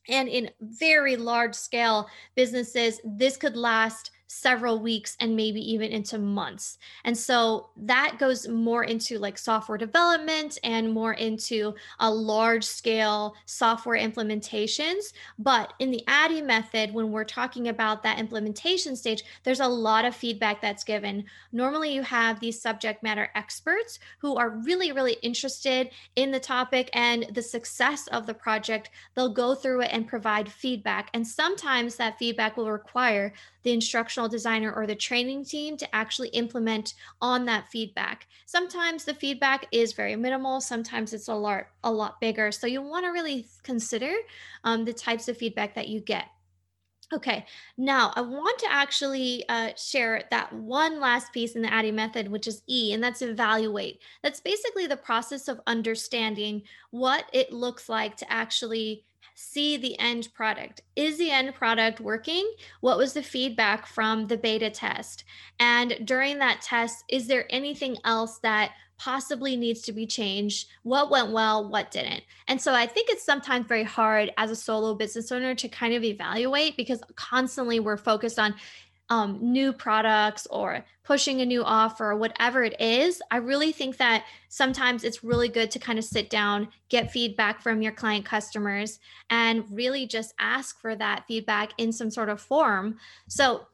And 0.08 0.28
in 0.28 0.50
very 0.60 1.16
large 1.16 1.54
scale 1.54 2.08
businesses, 2.34 3.00
this 3.04 3.36
could 3.36 3.56
last 3.56 4.10
several 4.32 4.80
weeks 4.80 5.14
and 5.20 5.36
maybe 5.36 5.60
even 5.60 5.90
into 5.90 6.18
months. 6.18 6.78
And 7.04 7.16
so 7.16 7.68
that 7.76 8.16
goes 8.18 8.48
more 8.48 8.84
into 8.84 9.18
like 9.18 9.36
software 9.36 9.76
development 9.76 10.58
and 10.64 10.90
more 10.90 11.12
into 11.12 11.74
a 12.00 12.10
large 12.10 12.64
scale 12.64 13.34
software 13.44 13.98
implementations. 13.98 15.12
But 15.38 15.74
in 15.80 15.90
the 15.90 16.02
ADDIE 16.08 16.40
method, 16.40 16.94
when 16.94 17.12
we're 17.12 17.24
talking 17.24 17.68
about 17.68 18.02
that 18.02 18.18
implementation 18.18 18.96
stage, 18.96 19.22
there's 19.44 19.60
a 19.60 19.68
lot 19.68 20.06
of 20.06 20.16
feedback 20.16 20.62
that's 20.62 20.82
given. 20.82 21.24
Normally, 21.52 21.92
you 21.92 22.02
have 22.02 22.40
these 22.40 22.60
subject 22.60 23.02
matter 23.02 23.28
experts 23.34 23.98
who 24.18 24.36
are 24.36 24.48
really, 24.48 24.92
really 24.92 25.18
interested 25.22 25.90
in 26.16 26.30
the 26.30 26.40
topic 26.40 26.88
and 26.94 27.26
the 27.34 27.42
success 27.42 28.06
of 28.08 28.26
the 28.26 28.34
project. 28.34 28.90
They'll 29.14 29.34
go 29.34 29.54
through 29.54 29.82
it 29.82 29.90
and 29.92 30.08
provide 30.08 30.50
feedback. 30.50 31.10
And 31.12 31.26
sometimes 31.26 31.96
that 31.96 32.18
feedback 32.18 32.56
will 32.56 32.70
require 32.70 33.34
the 33.62 33.72
instructional 33.72 34.28
designer 34.28 34.72
or 34.72 34.86
the 34.86 34.94
training 34.94 35.44
team 35.44 35.76
to 35.76 35.94
actually 35.94 36.28
implement 36.30 36.94
on 37.20 37.44
that 37.46 37.68
feedback. 37.68 38.26
Sometimes 38.46 39.04
the 39.04 39.14
feedback 39.14 39.66
is 39.72 39.92
very 39.92 40.16
minimal, 40.16 40.60
sometimes 40.60 41.12
it's 41.12 41.28
a 41.28 41.34
lot 41.34 41.64
a 41.84 41.92
lot 41.92 42.20
bigger. 42.20 42.52
So 42.52 42.66
you 42.66 42.82
want 42.82 43.04
to 43.04 43.10
really 43.10 43.46
consider 43.62 44.12
um, 44.64 44.84
the 44.84 44.92
types 44.92 45.28
of 45.28 45.36
feedback 45.36 45.74
that 45.74 45.88
you 45.88 46.00
get. 46.00 46.26
Okay, 47.12 47.44
now 47.76 48.10
I 48.16 48.22
want 48.22 48.58
to 48.60 48.72
actually 48.72 49.44
uh, 49.50 49.72
share 49.76 50.24
that 50.30 50.50
one 50.54 50.98
last 50.98 51.30
piece 51.32 51.54
in 51.54 51.60
the 51.60 51.72
ADDIE 51.72 51.92
method, 51.92 52.28
which 52.28 52.46
is 52.46 52.62
E, 52.66 52.94
and 52.94 53.04
that's 53.04 53.20
evaluate. 53.20 54.00
That's 54.22 54.40
basically 54.40 54.86
the 54.86 54.96
process 54.96 55.46
of 55.46 55.60
understanding 55.66 56.62
what 56.90 57.26
it 57.34 57.52
looks 57.52 57.90
like 57.90 58.16
to 58.16 58.32
actually 58.32 59.04
see 59.34 59.76
the 59.76 59.98
end 59.98 60.28
product. 60.34 60.82
Is 60.96 61.18
the 61.18 61.30
end 61.30 61.54
product 61.54 62.00
working? 62.00 62.50
What 62.80 62.98
was 62.98 63.12
the 63.12 63.22
feedback 63.22 63.86
from 63.86 64.26
the 64.26 64.36
beta 64.36 64.70
test? 64.70 65.24
And 65.58 65.98
during 66.04 66.38
that 66.38 66.62
test, 66.62 67.04
is 67.08 67.26
there 67.26 67.46
anything 67.50 67.96
else 68.04 68.38
that 68.38 68.72
possibly 68.98 69.56
needs 69.56 69.80
to 69.82 69.92
be 69.92 70.06
changed? 70.06 70.68
What 70.84 71.10
went 71.10 71.32
well? 71.32 71.68
What 71.68 71.90
didn't? 71.90 72.22
And 72.46 72.60
so 72.60 72.72
I 72.72 72.86
think 72.86 73.08
it's 73.10 73.24
sometimes 73.24 73.66
very 73.66 73.82
hard 73.82 74.30
as 74.36 74.50
a 74.50 74.56
solo 74.56 74.94
business 74.94 75.32
owner 75.32 75.54
to 75.56 75.68
kind 75.68 75.94
of 75.94 76.04
evaluate 76.04 76.76
because 76.76 77.02
constantly 77.16 77.80
we're 77.80 77.96
focused 77.96 78.38
on 78.38 78.54
um, 79.12 79.38
new 79.42 79.74
products 79.74 80.46
or 80.46 80.82
pushing 81.04 81.42
a 81.42 81.44
new 81.44 81.62
offer, 81.62 82.16
whatever 82.16 82.64
it 82.64 82.80
is, 82.80 83.20
I 83.30 83.36
really 83.36 83.70
think 83.70 83.98
that 83.98 84.24
sometimes 84.48 85.04
it's 85.04 85.22
really 85.22 85.50
good 85.50 85.70
to 85.72 85.78
kind 85.78 85.98
of 85.98 86.04
sit 86.06 86.30
down, 86.30 86.68
get 86.88 87.12
feedback 87.12 87.60
from 87.60 87.82
your 87.82 87.92
client 87.92 88.24
customers, 88.24 89.00
and 89.28 89.66
really 89.70 90.06
just 90.06 90.32
ask 90.38 90.80
for 90.80 90.96
that 90.96 91.24
feedback 91.28 91.72
in 91.76 91.92
some 91.92 92.10
sort 92.10 92.30
of 92.30 92.40
form. 92.40 92.96
So, 93.28 93.66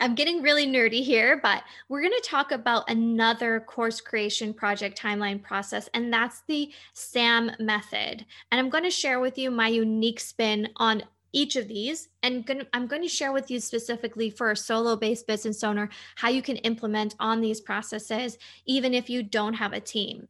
I'm 0.00 0.14
getting 0.14 0.42
really 0.42 0.66
nerdy 0.66 1.02
here, 1.02 1.38
but 1.40 1.62
we're 1.88 2.00
going 2.00 2.12
to 2.20 2.28
talk 2.28 2.50
about 2.50 2.90
another 2.90 3.60
course 3.60 4.00
creation 4.00 4.52
project 4.52 5.00
timeline 5.00 5.40
process, 5.42 5.88
and 5.94 6.12
that's 6.12 6.42
the 6.48 6.72
SAM 6.94 7.52
method. 7.60 8.24
And 8.50 8.58
I'm 8.58 8.70
going 8.70 8.84
to 8.84 8.90
share 8.90 9.20
with 9.20 9.38
you 9.38 9.50
my 9.50 9.68
unique 9.68 10.18
spin 10.18 10.70
on 10.76 11.04
each 11.32 11.56
of 11.56 11.68
these 11.68 12.08
and 12.22 12.66
i'm 12.72 12.86
going 12.86 13.02
to 13.02 13.08
share 13.08 13.32
with 13.32 13.50
you 13.50 13.58
specifically 13.58 14.30
for 14.30 14.50
a 14.50 14.56
solo 14.56 14.96
based 14.96 15.26
business 15.26 15.64
owner 15.64 15.88
how 16.16 16.28
you 16.28 16.42
can 16.42 16.56
implement 16.58 17.14
on 17.20 17.40
these 17.40 17.60
processes 17.60 18.38
even 18.66 18.94
if 18.94 19.08
you 19.08 19.22
don't 19.22 19.54
have 19.54 19.72
a 19.72 19.80
team 19.80 20.28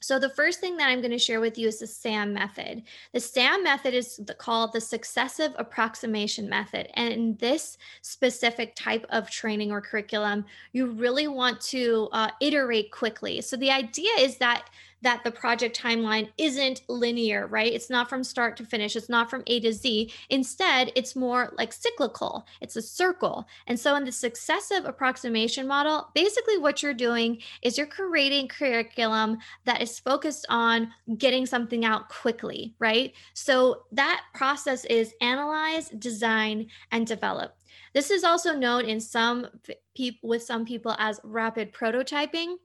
so 0.00 0.18
the 0.18 0.30
first 0.30 0.60
thing 0.60 0.76
that 0.76 0.88
I'm 0.88 1.00
going 1.00 1.10
to 1.10 1.18
share 1.18 1.40
with 1.40 1.58
you 1.58 1.68
is 1.68 1.80
the 1.80 1.86
SAM 1.86 2.32
method. 2.32 2.82
The 3.12 3.20
SAM 3.20 3.64
method 3.64 3.94
is 3.94 4.20
called 4.38 4.72
the 4.72 4.80
successive 4.80 5.52
approximation 5.58 6.48
method. 6.48 6.88
And 6.94 7.12
in 7.12 7.36
this 7.36 7.78
specific 8.02 8.76
type 8.76 9.04
of 9.10 9.28
training 9.28 9.72
or 9.72 9.80
curriculum, 9.80 10.44
you 10.72 10.86
really 10.86 11.26
want 11.26 11.60
to 11.62 12.08
uh, 12.12 12.30
iterate 12.40 12.92
quickly. 12.92 13.40
So 13.40 13.56
the 13.56 13.72
idea 13.72 14.12
is 14.20 14.36
that 14.38 14.70
that 15.02 15.22
the 15.24 15.30
project 15.30 15.78
timeline 15.78 16.28
isn't 16.38 16.82
linear, 16.88 17.46
right? 17.46 17.72
It's 17.72 17.90
not 17.90 18.08
from 18.08 18.24
start 18.24 18.56
to 18.56 18.64
finish, 18.64 18.96
it's 18.96 19.08
not 19.08 19.30
from 19.30 19.42
A 19.46 19.60
to 19.60 19.72
Z. 19.72 20.12
Instead, 20.30 20.92
it's 20.94 21.14
more 21.14 21.52
like 21.56 21.72
cyclical, 21.72 22.46
it's 22.60 22.76
a 22.76 22.82
circle. 22.82 23.46
And 23.66 23.78
so, 23.78 23.94
in 23.96 24.04
the 24.04 24.12
successive 24.12 24.84
approximation 24.84 25.66
model, 25.66 26.08
basically 26.14 26.58
what 26.58 26.82
you're 26.82 26.94
doing 26.94 27.38
is 27.62 27.78
you're 27.78 27.86
creating 27.86 28.48
curriculum 28.48 29.38
that 29.64 29.82
is 29.82 29.98
focused 29.98 30.46
on 30.48 30.90
getting 31.16 31.46
something 31.46 31.84
out 31.84 32.08
quickly, 32.08 32.74
right? 32.78 33.12
So, 33.34 33.84
that 33.92 34.22
process 34.34 34.84
is 34.86 35.14
analyze, 35.20 35.88
design, 35.90 36.68
and 36.90 37.06
develop. 37.06 37.54
This 37.94 38.10
is 38.10 38.24
also 38.24 38.54
known 38.54 38.84
in 38.84 39.00
some 39.00 39.46
people 39.94 40.28
with 40.28 40.42
some 40.42 40.64
people 40.64 40.94
as 40.98 41.20
rapid 41.24 41.72
prototyping 41.72 42.56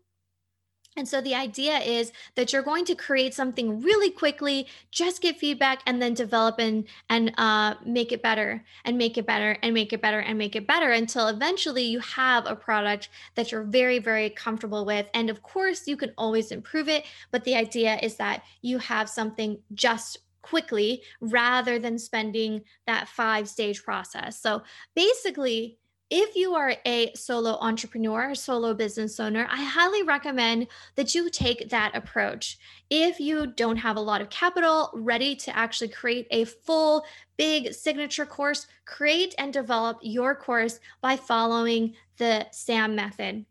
and 0.95 1.07
so 1.07 1.21
the 1.21 1.35
idea 1.35 1.77
is 1.79 2.12
that 2.35 2.53
you're 2.53 2.62
going 2.62 2.85
to 2.85 2.95
create 2.95 3.33
something 3.33 3.81
really 3.81 4.09
quickly, 4.09 4.67
just 4.91 5.21
get 5.21 5.38
feedback, 5.39 5.81
and 5.85 6.01
then 6.01 6.13
develop 6.13 6.59
and 6.59 6.85
and 7.09 7.33
uh, 7.38 7.75
make 7.85 8.12
it 8.12 8.21
better, 8.21 8.63
and 8.85 8.97
make 8.97 9.17
it 9.17 9.25
better, 9.25 9.57
and 9.62 9.73
make 9.73 9.93
it 9.93 10.01
better, 10.01 10.19
and 10.19 10.38
make 10.38 10.55
it 10.55 10.67
better 10.67 10.91
until 10.91 11.27
eventually 11.27 11.83
you 11.83 12.00
have 12.00 12.45
a 12.45 12.55
product 12.55 13.09
that 13.35 13.51
you're 13.51 13.63
very 13.63 14.00
very 14.00 14.29
comfortable 14.29 14.85
with. 14.85 15.09
And 15.13 15.29
of 15.29 15.41
course, 15.43 15.88
you 15.88 15.97
can 15.97 16.12
always 16.17 16.51
improve 16.51 16.89
it, 16.89 17.05
but 17.31 17.43
the 17.43 17.55
idea 17.55 17.97
is 18.01 18.15
that 18.15 18.43
you 18.62 18.77
have 18.79 19.09
something 19.09 19.57
just 19.73 20.19
quickly 20.43 21.01
rather 21.21 21.79
than 21.79 21.97
spending 21.97 22.62
that 22.85 23.07
five 23.07 23.47
stage 23.47 23.83
process. 23.83 24.39
So 24.39 24.62
basically 24.93 25.79
if 26.15 26.36
you 26.36 26.53
are 26.53 26.75
a 26.86 27.12
solo 27.15 27.58
entrepreneur, 27.60 28.36
solo 28.36 28.75
business 28.75 29.20
owner, 29.20 29.48
I 29.50 29.63
highly 29.63 30.03
recommend 30.03 30.67
that 30.93 31.15
you 31.15 31.27
take 31.27 31.70
that 31.70 31.96
approach. 31.96 32.60
If 32.91 33.20
you 33.20 33.48
don't 33.48 33.77
have 33.77 33.98
a 33.98 34.01
lot 34.01 34.22
of 34.22 34.29
capital 34.29 34.91
ready 34.93 35.36
to 35.38 35.58
actually 35.58 35.88
create 35.88 36.27
a 36.29 36.46
full, 36.46 37.03
big 37.36 37.74
signature 37.74 38.27
course, 38.27 38.67
create 38.86 39.34
and 39.39 39.51
develop 39.51 39.98
your 40.03 40.36
course 40.36 40.79
by 41.01 41.15
following 41.17 41.96
the 42.17 42.46
SAM 42.51 42.96
method. 42.96 43.43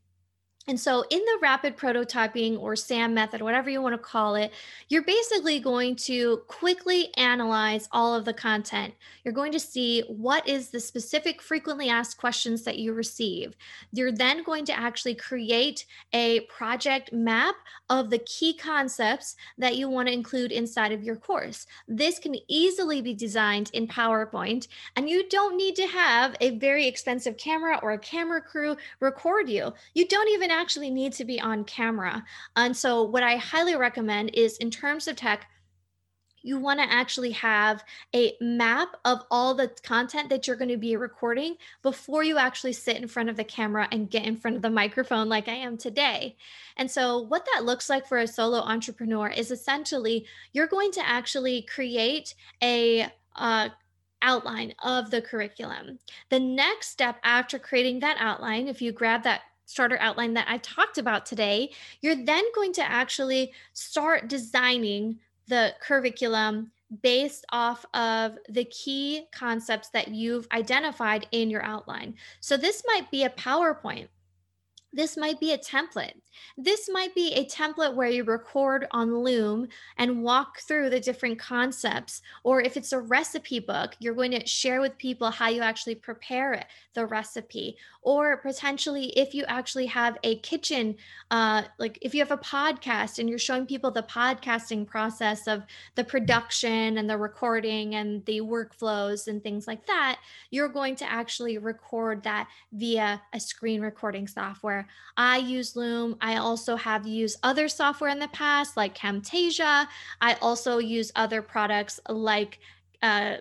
And 0.68 0.78
so, 0.78 1.04
in 1.10 1.18
the 1.18 1.38
rapid 1.42 1.76
prototyping 1.76 2.58
or 2.60 2.76
SAM 2.76 3.14
method, 3.14 3.42
whatever 3.42 3.68
you 3.68 3.82
want 3.82 3.94
to 3.94 3.98
call 3.98 4.36
it, 4.36 4.52
you're 4.88 5.02
basically 5.02 5.58
going 5.58 5.96
to 5.96 6.42
quickly 6.46 7.12
analyze 7.16 7.88
all 7.90 8.14
of 8.14 8.24
the 8.24 8.32
content. 8.32 8.94
You're 9.24 9.34
going 9.34 9.50
to 9.52 9.60
see 9.60 10.04
what 10.06 10.46
is 10.48 10.70
the 10.70 10.78
specific 10.78 11.42
frequently 11.42 11.88
asked 11.88 12.16
questions 12.16 12.62
that 12.62 12.78
you 12.78 12.92
receive. 12.92 13.56
You're 13.92 14.12
then 14.12 14.44
going 14.44 14.64
to 14.66 14.78
actually 14.78 15.16
create 15.16 15.84
a 16.12 16.40
project 16.42 17.12
map 17.12 17.56
of 17.90 18.10
the 18.10 18.18
key 18.18 18.54
concepts 18.54 19.34
that 19.58 19.76
you 19.76 19.88
want 19.88 20.06
to 20.08 20.14
include 20.14 20.52
inside 20.52 20.92
of 20.92 21.02
your 21.02 21.16
course. 21.16 21.66
This 21.88 22.20
can 22.20 22.36
easily 22.46 23.02
be 23.02 23.14
designed 23.14 23.70
in 23.72 23.88
PowerPoint, 23.88 24.68
and 24.94 25.08
you 25.08 25.28
don't 25.28 25.56
need 25.56 25.74
to 25.76 25.88
have 25.88 26.36
a 26.40 26.56
very 26.58 26.86
expensive 26.86 27.36
camera 27.36 27.80
or 27.82 27.92
a 27.92 27.98
camera 27.98 28.40
crew 28.40 28.76
record 29.00 29.48
you. 29.48 29.72
You 29.94 30.06
don't 30.06 30.28
even 30.28 30.51
actually 30.52 30.90
need 30.90 31.12
to 31.14 31.24
be 31.24 31.40
on 31.40 31.64
camera. 31.64 32.24
And 32.56 32.76
so, 32.76 33.02
what 33.02 33.22
I 33.22 33.36
highly 33.36 33.76
recommend 33.76 34.30
is 34.34 34.58
in 34.58 34.70
terms 34.70 35.08
of 35.08 35.16
tech, 35.16 35.46
you 36.42 36.58
want 36.58 36.80
to 36.80 36.92
actually 36.92 37.30
have 37.30 37.84
a 38.14 38.34
map 38.40 38.96
of 39.04 39.22
all 39.30 39.54
the 39.54 39.68
content 39.82 40.28
that 40.28 40.46
you're 40.46 40.56
going 40.56 40.70
to 40.70 40.76
be 40.76 40.96
recording 40.96 41.56
before 41.82 42.24
you 42.24 42.36
actually 42.36 42.72
sit 42.72 42.96
in 42.96 43.06
front 43.06 43.28
of 43.28 43.36
the 43.36 43.44
camera 43.44 43.88
and 43.92 44.10
get 44.10 44.24
in 44.24 44.36
front 44.36 44.56
of 44.56 44.62
the 44.62 44.70
microphone 44.70 45.28
like 45.28 45.48
I 45.48 45.54
am 45.54 45.76
today. 45.76 46.36
And 46.76 46.90
so, 46.90 47.18
what 47.18 47.46
that 47.54 47.64
looks 47.64 47.88
like 47.88 48.06
for 48.06 48.18
a 48.18 48.26
solo 48.26 48.58
entrepreneur 48.58 49.28
is 49.28 49.50
essentially 49.50 50.26
you're 50.52 50.66
going 50.66 50.92
to 50.92 51.08
actually 51.08 51.62
create 51.62 52.34
a 52.62 53.08
uh, 53.36 53.68
outline 54.22 54.72
of 54.82 55.10
the 55.10 55.20
curriculum. 55.20 55.98
The 56.30 56.40
next 56.40 56.88
step 56.88 57.18
after 57.24 57.58
creating 57.58 58.00
that 58.00 58.16
outline, 58.18 58.68
if 58.68 58.80
you 58.80 58.92
grab 58.92 59.24
that 59.24 59.42
starter 59.72 59.98
outline 60.00 60.34
that 60.34 60.46
I've 60.48 60.62
talked 60.62 60.98
about 60.98 61.26
today, 61.26 61.72
you're 62.02 62.24
then 62.24 62.44
going 62.54 62.72
to 62.74 62.82
actually 62.82 63.52
start 63.72 64.28
designing 64.28 65.18
the 65.48 65.74
curriculum 65.80 66.70
based 67.02 67.46
off 67.52 67.86
of 67.94 68.38
the 68.50 68.66
key 68.66 69.24
concepts 69.34 69.88
that 69.88 70.08
you've 70.08 70.46
identified 70.52 71.26
in 71.32 71.48
your 71.48 71.64
outline. 71.64 72.14
So 72.40 72.56
this 72.56 72.82
might 72.86 73.10
be 73.10 73.24
a 73.24 73.30
PowerPoint. 73.30 74.08
This 74.92 75.16
might 75.16 75.40
be 75.40 75.52
a 75.52 75.58
template. 75.58 76.20
This 76.56 76.88
might 76.90 77.14
be 77.14 77.32
a 77.34 77.44
template 77.46 77.94
where 77.94 78.08
you 78.08 78.24
record 78.24 78.86
on 78.90 79.16
Loom 79.22 79.68
and 79.96 80.22
walk 80.22 80.60
through 80.60 80.90
the 80.90 81.00
different 81.00 81.38
concepts. 81.38 82.22
Or 82.44 82.60
if 82.60 82.76
it's 82.76 82.92
a 82.92 83.00
recipe 83.00 83.58
book, 83.58 83.94
you're 83.98 84.14
going 84.14 84.32
to 84.32 84.46
share 84.46 84.80
with 84.80 84.98
people 84.98 85.30
how 85.30 85.48
you 85.48 85.62
actually 85.62 85.94
prepare 85.94 86.52
it, 86.54 86.66
the 86.94 87.06
recipe. 87.06 87.76
Or 88.02 88.38
potentially, 88.38 89.06
if 89.18 89.32
you 89.32 89.44
actually 89.44 89.86
have 89.86 90.18
a 90.24 90.38
kitchen, 90.40 90.96
uh, 91.30 91.62
like 91.78 91.98
if 92.02 92.14
you 92.14 92.20
have 92.20 92.32
a 92.32 92.38
podcast 92.38 93.18
and 93.18 93.28
you're 93.28 93.38
showing 93.38 93.64
people 93.64 93.90
the 93.90 94.02
podcasting 94.02 94.86
process 94.86 95.46
of 95.46 95.62
the 95.94 96.02
production 96.02 96.98
and 96.98 97.08
the 97.08 97.16
recording 97.16 97.94
and 97.94 98.24
the 98.24 98.40
workflows 98.40 99.28
and 99.28 99.42
things 99.42 99.66
like 99.66 99.86
that, 99.86 100.18
you're 100.50 100.68
going 100.68 100.96
to 100.96 101.10
actually 101.10 101.58
record 101.58 102.22
that 102.24 102.48
via 102.72 103.22
a 103.32 103.40
screen 103.40 103.80
recording 103.80 104.26
software. 104.26 104.88
I 105.16 105.38
use 105.38 105.76
Loom. 105.76 106.16
I 106.22 106.36
also 106.36 106.76
have 106.76 107.06
used 107.06 107.38
other 107.42 107.68
software 107.68 108.10
in 108.10 108.20
the 108.20 108.28
past, 108.28 108.76
like 108.76 108.96
Camtasia. 108.96 109.88
I 110.20 110.34
also 110.40 110.78
use 110.78 111.10
other 111.16 111.42
products 111.42 111.98
like, 112.08 112.60
uh, 113.02 113.38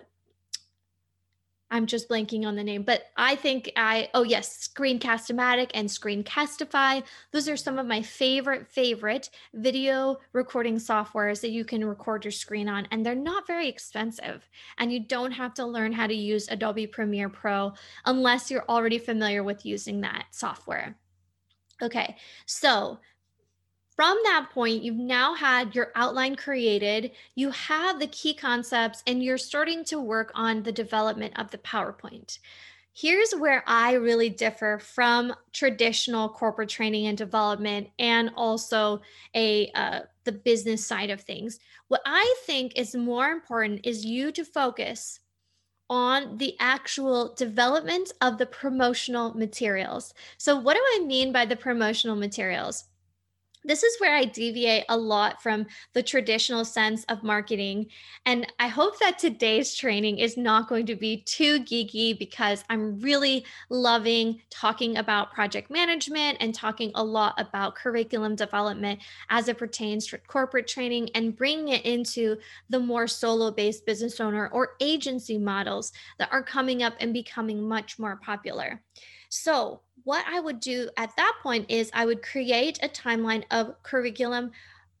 I'm 1.70 1.86
just 1.86 2.10
blanking 2.10 2.44
on 2.44 2.54
the 2.54 2.62
name, 2.62 2.82
but 2.82 3.04
I 3.16 3.34
think 3.34 3.72
I, 3.76 4.10
oh 4.12 4.24
yes, 4.24 4.68
Screencast-O-Matic 4.68 5.70
and 5.72 5.88
Screencastify. 5.88 7.02
Those 7.30 7.48
are 7.48 7.56
some 7.56 7.78
of 7.78 7.86
my 7.86 8.02
favorite, 8.02 8.68
favorite 8.68 9.30
video 9.54 10.18
recording 10.34 10.76
softwares 10.76 11.40
that 11.40 11.50
you 11.50 11.64
can 11.64 11.82
record 11.82 12.26
your 12.26 12.32
screen 12.32 12.68
on. 12.68 12.86
And 12.90 13.06
they're 13.06 13.14
not 13.14 13.46
very 13.46 13.68
expensive. 13.68 14.50
And 14.76 14.92
you 14.92 15.00
don't 15.00 15.32
have 15.32 15.54
to 15.54 15.64
learn 15.64 15.92
how 15.92 16.08
to 16.08 16.14
use 16.14 16.46
Adobe 16.50 16.86
Premiere 16.88 17.30
Pro 17.30 17.72
unless 18.04 18.50
you're 18.50 18.66
already 18.68 18.98
familiar 18.98 19.42
with 19.42 19.64
using 19.64 20.02
that 20.02 20.26
software. 20.30 20.98
Okay, 21.82 22.16
so 22.46 22.98
from 23.96 24.18
that 24.24 24.48
point, 24.52 24.82
you've 24.82 24.96
now 24.96 25.34
had 25.34 25.74
your 25.74 25.92
outline 25.94 26.34
created, 26.34 27.12
you 27.34 27.50
have 27.50 28.00
the 28.00 28.06
key 28.06 28.32
concepts, 28.32 29.02
and 29.06 29.22
you're 29.22 29.36
starting 29.36 29.84
to 29.86 30.00
work 30.00 30.32
on 30.34 30.62
the 30.62 30.72
development 30.72 31.38
of 31.38 31.50
the 31.50 31.58
PowerPoint. 31.58 32.38
Here's 32.94 33.32
where 33.32 33.64
I 33.66 33.94
really 33.94 34.28
differ 34.28 34.78
from 34.78 35.34
traditional 35.52 36.28
corporate 36.28 36.68
training 36.68 37.06
and 37.06 37.16
development 37.16 37.88
and 37.98 38.30
also 38.36 39.00
a 39.34 39.70
uh, 39.74 40.00
the 40.24 40.32
business 40.32 40.86
side 40.86 41.10
of 41.10 41.20
things. 41.20 41.58
What 41.88 42.02
I 42.04 42.34
think 42.44 42.72
is 42.76 42.94
more 42.94 43.30
important 43.30 43.80
is 43.84 44.04
you 44.04 44.30
to 44.32 44.44
focus 44.44 45.20
on 45.92 46.38
the 46.38 46.56
actual 46.58 47.34
development 47.34 48.10
of 48.18 48.38
the 48.38 48.46
promotional 48.46 49.36
materials. 49.36 50.14
So, 50.38 50.56
what 50.56 50.74
do 50.74 50.80
I 50.96 51.04
mean 51.04 51.32
by 51.32 51.44
the 51.44 51.54
promotional 51.54 52.16
materials? 52.16 52.84
This 53.64 53.82
is 53.82 54.00
where 54.00 54.14
I 54.14 54.24
deviate 54.24 54.84
a 54.88 54.96
lot 54.96 55.42
from 55.42 55.66
the 55.92 56.02
traditional 56.02 56.64
sense 56.64 57.04
of 57.04 57.22
marketing. 57.22 57.86
And 58.26 58.52
I 58.58 58.68
hope 58.68 58.98
that 58.98 59.18
today's 59.18 59.74
training 59.74 60.18
is 60.18 60.36
not 60.36 60.68
going 60.68 60.86
to 60.86 60.96
be 60.96 61.22
too 61.22 61.60
geeky 61.60 62.18
because 62.18 62.64
I'm 62.68 62.98
really 63.00 63.44
loving 63.70 64.40
talking 64.50 64.96
about 64.96 65.32
project 65.32 65.70
management 65.70 66.38
and 66.40 66.54
talking 66.54 66.90
a 66.94 67.04
lot 67.04 67.34
about 67.38 67.74
curriculum 67.74 68.34
development 68.34 69.00
as 69.30 69.48
it 69.48 69.58
pertains 69.58 70.06
to 70.08 70.18
corporate 70.18 70.66
training 70.66 71.10
and 71.14 71.36
bringing 71.36 71.68
it 71.68 71.84
into 71.84 72.36
the 72.68 72.80
more 72.80 73.06
solo 73.06 73.50
based 73.50 73.86
business 73.86 74.20
owner 74.20 74.48
or 74.48 74.76
agency 74.80 75.38
models 75.38 75.92
that 76.18 76.32
are 76.32 76.42
coming 76.42 76.82
up 76.82 76.94
and 77.00 77.12
becoming 77.12 77.62
much 77.68 77.98
more 77.98 78.16
popular. 78.16 78.82
So, 79.34 79.80
what 80.04 80.24
I 80.28 80.40
would 80.40 80.60
do 80.60 80.88
at 80.96 81.14
that 81.16 81.34
point 81.42 81.66
is 81.70 81.90
I 81.92 82.06
would 82.06 82.22
create 82.22 82.78
a 82.82 82.88
timeline 82.88 83.44
of 83.50 83.82
curriculum, 83.82 84.52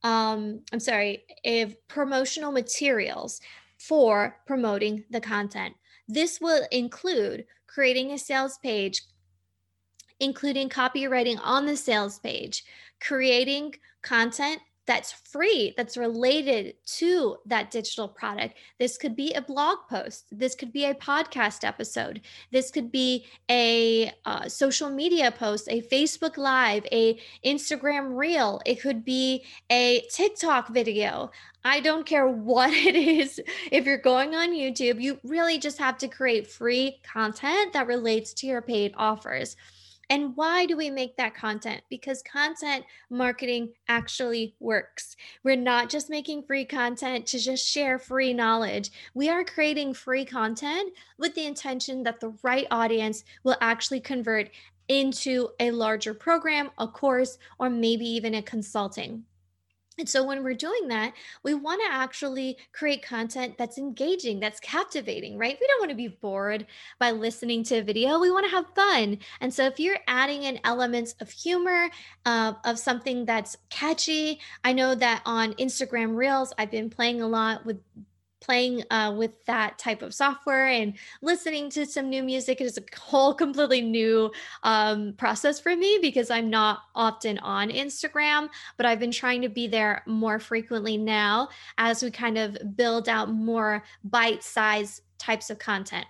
um, 0.02 0.60
I'm 0.72 0.80
sorry, 0.80 1.24
of 1.44 1.76
promotional 1.88 2.52
materials 2.52 3.40
for 3.78 4.36
promoting 4.46 5.04
the 5.10 5.20
content. 5.20 5.74
This 6.08 6.40
will 6.40 6.66
include 6.70 7.46
creating 7.66 8.12
a 8.12 8.18
sales 8.18 8.58
page, 8.62 9.02
including 10.20 10.68
copywriting 10.68 11.38
on 11.42 11.66
the 11.66 11.76
sales 11.76 12.18
page, 12.18 12.64
creating 13.00 13.74
content 14.02 14.60
that's 14.86 15.12
free, 15.12 15.74
that's 15.76 15.96
related 15.96 16.74
to 16.84 17.36
that 17.46 17.70
digital 17.70 18.08
product. 18.08 18.54
This 18.78 18.98
could 18.98 19.14
be 19.14 19.32
a 19.32 19.40
blog 19.40 19.78
post. 19.88 20.26
This 20.32 20.54
could 20.54 20.72
be 20.72 20.86
a 20.86 20.94
podcast 20.94 21.64
episode. 21.64 22.20
This 22.50 22.70
could 22.70 22.90
be 22.90 23.26
a 23.48 24.12
uh, 24.24 24.48
social 24.48 24.90
media 24.90 25.30
post, 25.30 25.68
a 25.70 25.82
Facebook 25.82 26.36
Live, 26.36 26.84
a 26.90 27.20
Instagram 27.44 28.16
Reel. 28.16 28.60
It 28.66 28.80
could 28.80 29.04
be 29.04 29.44
a 29.70 30.04
TikTok 30.10 30.68
video. 30.68 31.30
I 31.64 31.80
don't 31.80 32.06
care 32.06 32.26
what 32.26 32.70
it 32.72 32.96
is. 32.96 33.40
If 33.70 33.86
you're 33.86 33.98
going 33.98 34.34
on 34.34 34.50
YouTube, 34.50 35.00
you 35.00 35.18
really 35.22 35.58
just 35.58 35.78
have 35.78 35.98
to 35.98 36.08
create 36.08 36.50
free 36.50 37.00
content 37.04 37.72
that 37.72 37.86
relates 37.86 38.34
to 38.34 38.46
your 38.46 38.62
paid 38.62 38.94
offers. 38.96 39.56
And 40.12 40.36
why 40.36 40.66
do 40.66 40.76
we 40.76 40.90
make 40.90 41.16
that 41.16 41.34
content? 41.34 41.80
Because 41.88 42.20
content 42.20 42.84
marketing 43.08 43.70
actually 43.88 44.54
works. 44.60 45.16
We're 45.42 45.56
not 45.56 45.88
just 45.88 46.10
making 46.10 46.42
free 46.42 46.66
content 46.66 47.24
to 47.28 47.38
just 47.38 47.66
share 47.66 47.98
free 47.98 48.34
knowledge. 48.34 48.90
We 49.14 49.30
are 49.30 49.42
creating 49.42 49.94
free 49.94 50.26
content 50.26 50.92
with 51.16 51.34
the 51.34 51.46
intention 51.46 52.02
that 52.02 52.20
the 52.20 52.34
right 52.42 52.66
audience 52.70 53.24
will 53.42 53.56
actually 53.62 54.00
convert 54.00 54.50
into 54.86 55.48
a 55.58 55.70
larger 55.70 56.12
program, 56.12 56.70
a 56.76 56.86
course, 56.88 57.38
or 57.58 57.70
maybe 57.70 58.04
even 58.04 58.34
a 58.34 58.42
consulting. 58.42 59.24
And 59.98 60.08
so 60.08 60.24
when 60.24 60.42
we're 60.42 60.54
doing 60.54 60.88
that, 60.88 61.12
we 61.42 61.54
want 61.54 61.82
to 61.82 61.92
actually 61.92 62.56
create 62.72 63.02
content 63.02 63.58
that's 63.58 63.78
engaging, 63.78 64.40
that's 64.40 64.60
captivating, 64.60 65.36
right? 65.36 65.56
We 65.60 65.66
don't 65.66 65.80
want 65.80 65.90
to 65.90 65.96
be 65.96 66.08
bored 66.08 66.66
by 66.98 67.10
listening 67.10 67.62
to 67.64 67.78
a 67.78 67.82
video. 67.82 68.18
We 68.18 68.30
want 68.30 68.46
to 68.46 68.50
have 68.50 68.74
fun. 68.74 69.18
And 69.40 69.52
so 69.52 69.66
if 69.66 69.78
you're 69.78 69.98
adding 70.08 70.44
in 70.44 70.60
elements 70.64 71.14
of 71.20 71.30
humor, 71.30 71.90
uh, 72.24 72.54
of 72.64 72.78
something 72.78 73.26
that's 73.26 73.56
catchy, 73.68 74.40
I 74.64 74.72
know 74.72 74.94
that 74.94 75.22
on 75.26 75.52
Instagram 75.54 76.16
Reels, 76.16 76.52
I've 76.56 76.70
been 76.70 76.88
playing 76.88 77.20
a 77.20 77.28
lot 77.28 77.66
with 77.66 77.80
playing 78.42 78.82
uh, 78.90 79.14
with 79.16 79.44
that 79.46 79.78
type 79.78 80.02
of 80.02 80.12
software 80.12 80.68
and 80.68 80.94
listening 81.22 81.70
to 81.70 81.86
some 81.86 82.10
new 82.10 82.22
music 82.22 82.60
is 82.60 82.76
a 82.76 82.98
whole 82.98 83.32
completely 83.32 83.80
new 83.80 84.30
um, 84.64 85.14
process 85.16 85.58
for 85.60 85.74
me 85.74 85.98
because 86.02 86.30
I'm 86.30 86.50
not 86.50 86.80
often 86.94 87.38
on 87.38 87.70
Instagram, 87.70 88.48
but 88.76 88.84
I've 88.84 89.00
been 89.00 89.12
trying 89.12 89.42
to 89.42 89.48
be 89.48 89.68
there 89.68 90.02
more 90.06 90.38
frequently 90.38 90.96
now 90.96 91.48
as 91.78 92.02
we 92.02 92.10
kind 92.10 92.36
of 92.36 92.76
build 92.76 93.08
out 93.08 93.30
more 93.30 93.84
bite 94.04 94.42
sized 94.42 95.02
types 95.18 95.48
of 95.48 95.58
content. 95.58 96.06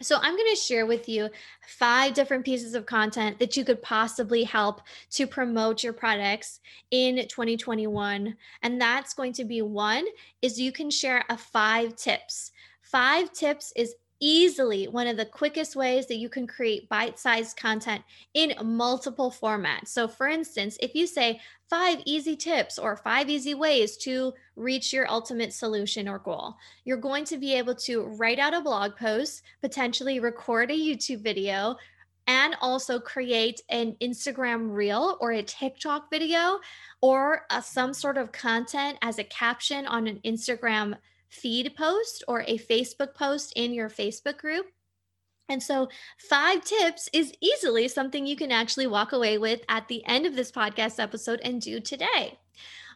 So, 0.00 0.18
I'm 0.22 0.36
going 0.36 0.54
to 0.54 0.60
share 0.60 0.86
with 0.86 1.08
you 1.08 1.28
five 1.66 2.14
different 2.14 2.44
pieces 2.44 2.74
of 2.74 2.86
content 2.86 3.38
that 3.40 3.56
you 3.56 3.64
could 3.64 3.82
possibly 3.82 4.44
help 4.44 4.80
to 5.10 5.26
promote 5.26 5.82
your 5.82 5.92
products 5.92 6.60
in 6.92 7.16
2021. 7.16 8.36
And 8.62 8.80
that's 8.80 9.14
going 9.14 9.32
to 9.34 9.44
be 9.44 9.62
one 9.62 10.04
is 10.40 10.60
you 10.60 10.70
can 10.70 10.90
share 10.90 11.24
a 11.28 11.36
five 11.36 11.96
tips. 11.96 12.52
Five 12.82 13.32
tips 13.32 13.72
is 13.74 13.96
easily 14.20 14.88
one 14.88 15.06
of 15.06 15.16
the 15.16 15.24
quickest 15.24 15.76
ways 15.76 16.06
that 16.06 16.16
you 16.16 16.28
can 16.28 16.46
create 16.46 16.88
bite 16.88 17.18
sized 17.18 17.56
content 17.56 18.02
in 18.34 18.54
multiple 18.64 19.30
formats. 19.30 19.88
So, 19.88 20.08
for 20.08 20.28
instance, 20.28 20.76
if 20.80 20.94
you 20.94 21.06
say 21.06 21.40
five 21.68 21.98
easy 22.04 22.36
tips 22.36 22.78
or 22.78 22.96
five 22.96 23.28
easy 23.28 23.54
ways 23.54 23.96
to 23.98 24.32
reach 24.56 24.92
your 24.92 25.10
ultimate 25.10 25.52
solution 25.52 26.08
or 26.08 26.18
goal, 26.18 26.56
you're 26.84 26.96
going 26.96 27.24
to 27.26 27.38
be 27.38 27.54
able 27.54 27.74
to 27.74 28.02
write 28.18 28.38
out 28.38 28.54
a 28.54 28.60
blog 28.60 28.96
post, 28.96 29.42
potentially 29.60 30.20
record 30.20 30.70
a 30.70 30.74
YouTube 30.74 31.22
video. 31.22 31.76
And 32.30 32.56
also 32.60 33.00
create 33.00 33.62
an 33.70 33.96
Instagram 34.02 34.70
reel 34.70 35.16
or 35.18 35.32
a 35.32 35.42
TikTok 35.42 36.10
video 36.10 36.58
or 37.00 37.46
a, 37.50 37.62
some 37.62 37.94
sort 37.94 38.18
of 38.18 38.32
content 38.32 38.98
as 39.00 39.18
a 39.18 39.24
caption 39.24 39.86
on 39.86 40.06
an 40.06 40.20
Instagram 40.26 40.98
feed 41.28 41.74
post 41.76 42.24
or 42.28 42.42
a 42.42 42.58
Facebook 42.58 43.14
post 43.14 43.52
in 43.56 43.72
your 43.72 43.88
Facebook 43.88 44.38
group. 44.38 44.66
And 45.48 45.62
so, 45.62 45.88
five 46.18 46.62
tips 46.62 47.08
is 47.12 47.32
easily 47.40 47.88
something 47.88 48.26
you 48.26 48.36
can 48.36 48.52
actually 48.52 48.86
walk 48.86 49.12
away 49.12 49.38
with 49.38 49.62
at 49.68 49.88
the 49.88 50.04
end 50.06 50.26
of 50.26 50.36
this 50.36 50.52
podcast 50.52 51.00
episode 51.02 51.40
and 51.42 51.60
do 51.60 51.80
today. 51.80 52.38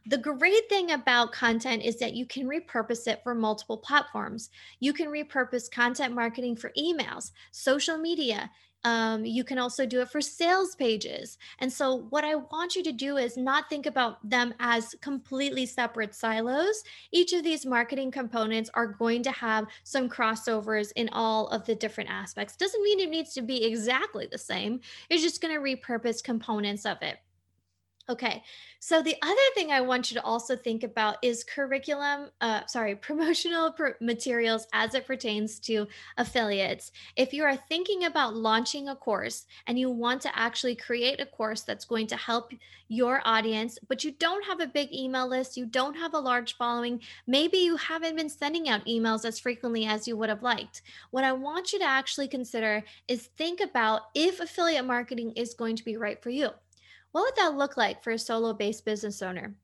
The 0.05 0.19
great 0.19 0.69
thing 0.69 0.91
about 0.91 1.33
content 1.33 1.83
is 1.83 1.99
that 2.01 2.15
you 2.15 2.27
can 2.27 2.49
repurpose 2.49 3.07
it 3.07 3.21
for 3.23 3.35
multiple 3.35 3.79
platforms. 3.79 4.51
You 4.81 4.93
can 4.93 5.09
repurpose 5.09 5.71
content 5.71 6.13
marketing 6.15 6.57
for 6.57 6.73
emails, 6.77 7.31
social 7.53 7.97
media, 7.97 8.51
um, 8.85 9.25
you 9.25 9.45
can 9.45 9.59
also 9.59 9.87
do 9.87 10.01
it 10.01 10.11
for 10.11 10.21
sales 10.21 10.75
pages. 10.75 11.39
And 11.59 11.73
so, 11.73 12.07
what 12.11 12.25
I 12.25 12.35
want 12.35 12.75
you 12.75 12.83
to 12.85 12.93
do 12.93 13.17
is 13.17 13.37
not 13.37 13.69
think 13.69 13.87
about 13.87 14.29
them 14.29 14.55
as 14.59 14.95
completely 15.01 15.67
separate 15.67 16.15
silos. 16.15 16.83
Each 17.13 17.33
of 17.33 17.45
these 17.45 17.65
marketing 17.65 18.11
components 18.11 18.71
are 18.75 18.87
going 18.87 19.23
to 19.25 19.33
have 19.33 19.67
some 19.85 20.09
crossovers 20.09 20.93
in 20.97 21.09
all 21.11 21.49
of 21.49 21.65
the 21.65 21.75
different 21.75 22.11
aspects. 22.11 22.57
Doesn't 22.57 22.83
mean 22.83 23.01
it 23.01 23.11
needs 23.11 23.33
to 23.35 23.43
be 23.43 23.65
exactly 23.65 24.27
the 24.31 24.39
same, 24.39 24.81
you're 25.09 25.21
just 25.21 25.41
going 25.41 25.55
to 25.55 25.61
repurpose 25.61 26.23
components 26.23 26.85
of 26.87 26.99
it. 27.03 27.19
Okay. 28.09 28.43
So 28.81 29.01
the 29.01 29.15
other 29.23 29.37
thing 29.55 29.71
I 29.71 29.81
want 29.81 30.11
you 30.11 30.17
to 30.17 30.25
also 30.25 30.57
think 30.57 30.83
about 30.83 31.17
is 31.23 31.45
curriculum, 31.45 32.31
uh, 32.41 32.67
sorry, 32.67 32.97
promotional 33.09 33.71
pr- 33.71 33.91
materials 34.01 34.67
as 34.73 34.95
it 34.95 35.07
pertains 35.07 35.61
to 35.61 35.87
affiliates. 36.19 36.91
If 37.15 37.33
you 37.33 37.45
are 37.45 37.55
thinking 37.57 38.05
about 38.05 38.35
launching 38.35 38.89
a 38.89 38.97
course 38.97 39.47
and 39.69 39.79
you 39.79 39.89
want 39.89 40.21
to 40.23 40.37
actually 40.37 40.75
create 40.75 41.21
a 41.21 41.27
course 41.27 41.61
that's 41.61 41.85
going 41.85 42.09
to 42.09 42.17
help 42.17 42.53
your 42.89 43.23
audience, 43.25 43.79
but 43.89 44.03
you 44.03 44.11
don't 44.19 44.45
have 44.47 44.61
a 44.61 44.67
big 44.67 44.93
email 44.93 45.29
list, 45.29 45.57
you 45.57 45.65
don't 45.65 45.95
have 45.95 46.15
a 46.15 46.19
large 46.19 46.57
following, 46.57 47.01
maybe 47.29 47.59
you 47.59 47.77
haven't 47.77 48.17
been 48.17 48.29
sending 48.29 48.69
out 48.69 48.85
emails 48.85 49.25
as 49.25 49.39
frequently 49.39 49.87
as 49.87 50.09
you 50.09 50.17
would 50.17 50.29
have 50.29 50.43
liked. 50.43 50.83
What 51.13 51.23
I 51.23 51.33
want 51.33 51.73
you 51.73 51.79
to 51.79 51.85
actually 51.85 52.27
consider 52.27 52.83
is 53.07 53.29
think 53.39 53.61
about 53.61 54.03
if 54.13 54.41
affiliate 54.41 54.85
marketing 54.85 55.33
is 55.37 55.55
going 55.55 55.77
to 55.77 55.85
be 55.85 55.97
right 55.97 56.21
for 56.21 56.31
you 56.31 56.51
what 57.13 57.23
would 57.23 57.37
that 57.37 57.57
look 57.57 57.77
like 57.77 58.03
for 58.03 58.11
a 58.11 58.19
solo 58.19 58.53
based 58.53 58.85
business 58.85 59.23
owner? 59.23 59.55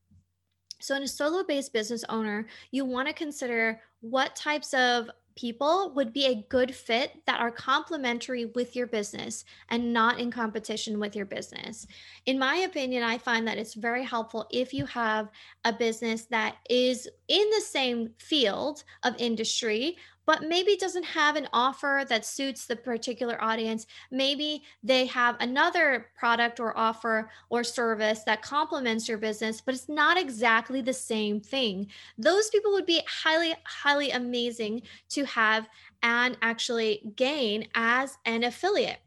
So, 0.81 0.95
in 0.95 1.03
a 1.03 1.09
solo 1.09 1.43
based 1.43 1.73
business 1.73 2.05
owner, 2.09 2.47
you 2.71 2.85
want 2.85 3.09
to 3.09 3.15
consider 3.15 3.81
what 4.01 4.37
types 4.37 4.73
of 4.75 5.11
people 5.39 5.93
would 5.95 6.13
be 6.13 6.27
a 6.27 6.45
good 6.49 6.75
fit 6.75 7.13
that 7.25 7.41
are 7.41 7.51
complementary 7.51 8.47
with 8.57 8.75
your 8.75 8.89
business 8.89 9.45
and 9.71 9.93
not 9.93 10.19
in 10.19 10.33
competition 10.33 10.99
with 10.99 11.15
your 11.15 11.27
business. 11.27 11.87
In 12.27 12.41
my 12.41 12.57
opinion, 12.57 13.05
I 13.05 13.19
find 13.19 13.47
that 13.47 13.57
it's 13.57 13.75
very 13.75 14.03
helpful 14.03 14.49
if 14.51 14.75
you 14.75 14.85
have 14.87 15.31
a 15.65 15.73
business 15.73 16.25
that 16.27 16.57
is 16.69 17.09
in 17.29 17.49
the 17.51 17.61
same 17.61 18.11
field 18.19 18.83
of 19.05 19.15
industry, 19.19 19.97
but 20.29 20.43
maybe 20.43 20.77
doesn't 20.77 21.07
have 21.07 21.37
an 21.37 21.49
offer 21.55 22.05
that 22.07 22.23
suits 22.23 22.67
the 22.67 22.77
particular 22.77 23.43
audience. 23.43 23.87
Maybe 24.11 24.63
they 24.83 25.07
have 25.07 25.37
another 25.41 26.11
product 26.19 26.61
or 26.61 26.77
offer 26.77 27.31
or 27.49 27.65
service 27.65 28.25
that 28.25 28.43
complements 28.43 29.09
your 29.09 29.17
business, 29.17 29.63
but 29.63 29.75
it's 29.75 29.89
not 29.89 30.19
exactly 30.19 30.83
the 30.83 30.93
same 30.93 31.41
thing. 31.41 31.87
Those 32.19 32.51
people 32.51 32.73
would 32.73 32.85
be 32.85 33.01
highly, 33.09 33.55
highly 33.65 34.11
amazing 34.11 34.83
to 35.09 35.25
have 35.25 35.67
and 36.03 36.37
actually 36.43 37.11
gain 37.17 37.67
as 37.75 38.19
an 38.27 38.45
affiliate. 38.45 39.01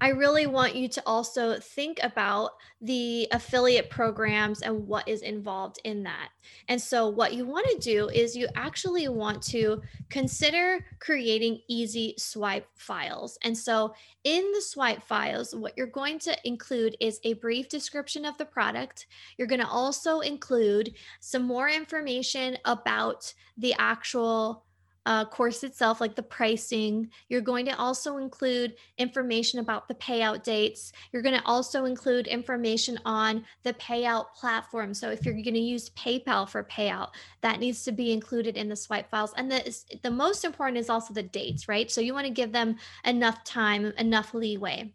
I 0.00 0.10
really 0.10 0.46
want 0.46 0.76
you 0.76 0.88
to 0.88 1.02
also 1.06 1.58
think 1.58 1.98
about 2.02 2.52
the 2.80 3.26
affiliate 3.32 3.90
programs 3.90 4.62
and 4.62 4.86
what 4.86 5.08
is 5.08 5.22
involved 5.22 5.80
in 5.84 6.04
that. 6.04 6.28
And 6.68 6.80
so, 6.80 7.08
what 7.08 7.34
you 7.34 7.44
want 7.44 7.66
to 7.70 7.78
do 7.78 8.08
is 8.08 8.36
you 8.36 8.46
actually 8.54 9.08
want 9.08 9.42
to 9.44 9.82
consider 10.08 10.84
creating 11.00 11.60
easy 11.68 12.14
swipe 12.16 12.68
files. 12.76 13.38
And 13.42 13.56
so, 13.56 13.94
in 14.22 14.52
the 14.52 14.62
swipe 14.62 15.02
files, 15.02 15.54
what 15.54 15.76
you're 15.76 15.86
going 15.88 16.20
to 16.20 16.36
include 16.44 16.96
is 17.00 17.18
a 17.24 17.34
brief 17.34 17.68
description 17.68 18.24
of 18.24 18.38
the 18.38 18.44
product. 18.44 19.06
You're 19.36 19.48
going 19.48 19.60
to 19.60 19.68
also 19.68 20.20
include 20.20 20.94
some 21.20 21.42
more 21.42 21.68
information 21.68 22.56
about 22.64 23.32
the 23.56 23.74
actual 23.78 24.64
uh, 25.06 25.24
course 25.24 25.64
itself, 25.64 26.00
like 26.00 26.14
the 26.14 26.22
pricing. 26.22 27.08
You're 27.28 27.40
going 27.40 27.66
to 27.66 27.76
also 27.78 28.18
include 28.18 28.74
information 28.98 29.60
about 29.60 29.88
the 29.88 29.94
payout 29.94 30.42
dates. 30.42 30.92
You're 31.12 31.22
going 31.22 31.38
to 31.38 31.46
also 31.46 31.84
include 31.84 32.26
information 32.26 32.98
on 33.04 33.44
the 33.62 33.72
payout 33.74 34.32
platform. 34.34 34.92
So 34.94 35.10
if 35.10 35.24
you're 35.24 35.34
going 35.34 35.54
to 35.54 35.60
use 35.60 35.90
PayPal 35.90 36.48
for 36.48 36.64
payout, 36.64 37.08
that 37.40 37.60
needs 37.60 37.84
to 37.84 37.92
be 37.92 38.12
included 38.12 38.56
in 38.56 38.68
the 38.68 38.76
swipe 38.76 39.10
files. 39.10 39.32
And 39.36 39.50
the, 39.50 39.98
the 40.02 40.10
most 40.10 40.44
important 40.44 40.78
is 40.78 40.90
also 40.90 41.14
the 41.14 41.22
dates, 41.22 41.68
right? 41.68 41.90
So 41.90 42.00
you 42.00 42.14
want 42.14 42.26
to 42.26 42.32
give 42.32 42.52
them 42.52 42.76
enough 43.04 43.44
time, 43.44 43.92
enough 43.98 44.34
leeway. 44.34 44.92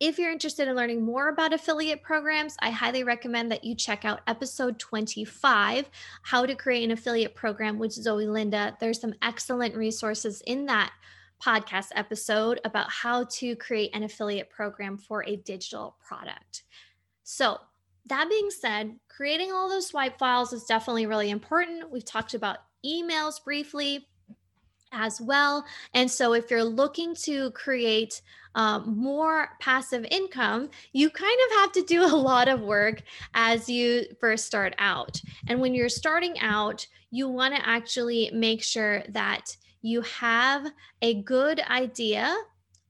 If 0.00 0.18
you're 0.18 0.32
interested 0.32 0.66
in 0.66 0.76
learning 0.76 1.04
more 1.04 1.28
about 1.28 1.52
affiliate 1.52 2.02
programs, 2.02 2.56
I 2.60 2.70
highly 2.70 3.04
recommend 3.04 3.52
that 3.52 3.64
you 3.64 3.74
check 3.74 4.06
out 4.06 4.22
episode 4.26 4.78
25, 4.78 5.90
How 6.22 6.46
to 6.46 6.54
Create 6.54 6.84
an 6.84 6.92
Affiliate 6.92 7.34
Program 7.34 7.78
with 7.78 7.92
Zoe 7.92 8.26
Linda. 8.26 8.74
There's 8.80 8.98
some 8.98 9.12
excellent 9.20 9.76
resources 9.76 10.40
in 10.46 10.64
that 10.66 10.90
podcast 11.44 11.88
episode 11.94 12.60
about 12.64 12.90
how 12.90 13.24
to 13.24 13.54
create 13.56 13.90
an 13.92 14.02
affiliate 14.02 14.48
program 14.48 14.96
for 14.96 15.22
a 15.26 15.36
digital 15.36 15.96
product. 16.02 16.62
So, 17.22 17.58
that 18.06 18.30
being 18.30 18.48
said, 18.50 18.96
creating 19.08 19.52
all 19.52 19.68
those 19.68 19.88
swipe 19.88 20.18
files 20.18 20.54
is 20.54 20.64
definitely 20.64 21.04
really 21.04 21.28
important. 21.28 21.90
We've 21.90 22.06
talked 22.06 22.32
about 22.32 22.60
emails 22.86 23.44
briefly 23.44 24.08
as 24.92 25.20
well. 25.20 25.64
And 25.94 26.10
so, 26.10 26.32
if 26.32 26.50
you're 26.50 26.64
looking 26.64 27.14
to 27.22 27.50
create 27.52 28.22
um, 28.54 28.96
more 28.96 29.50
passive 29.60 30.04
income, 30.10 30.70
you 30.92 31.10
kind 31.10 31.38
of 31.46 31.58
have 31.58 31.72
to 31.72 31.82
do 31.82 32.04
a 32.04 32.16
lot 32.16 32.48
of 32.48 32.60
work 32.60 33.02
as 33.34 33.68
you 33.68 34.04
first 34.20 34.46
start 34.46 34.74
out. 34.78 35.20
And 35.48 35.60
when 35.60 35.74
you're 35.74 35.88
starting 35.88 36.38
out, 36.40 36.86
you 37.10 37.28
want 37.28 37.54
to 37.54 37.68
actually 37.68 38.30
make 38.32 38.62
sure 38.62 39.02
that 39.10 39.56
you 39.82 40.02
have 40.02 40.66
a 41.02 41.22
good 41.22 41.60
idea 41.60 42.36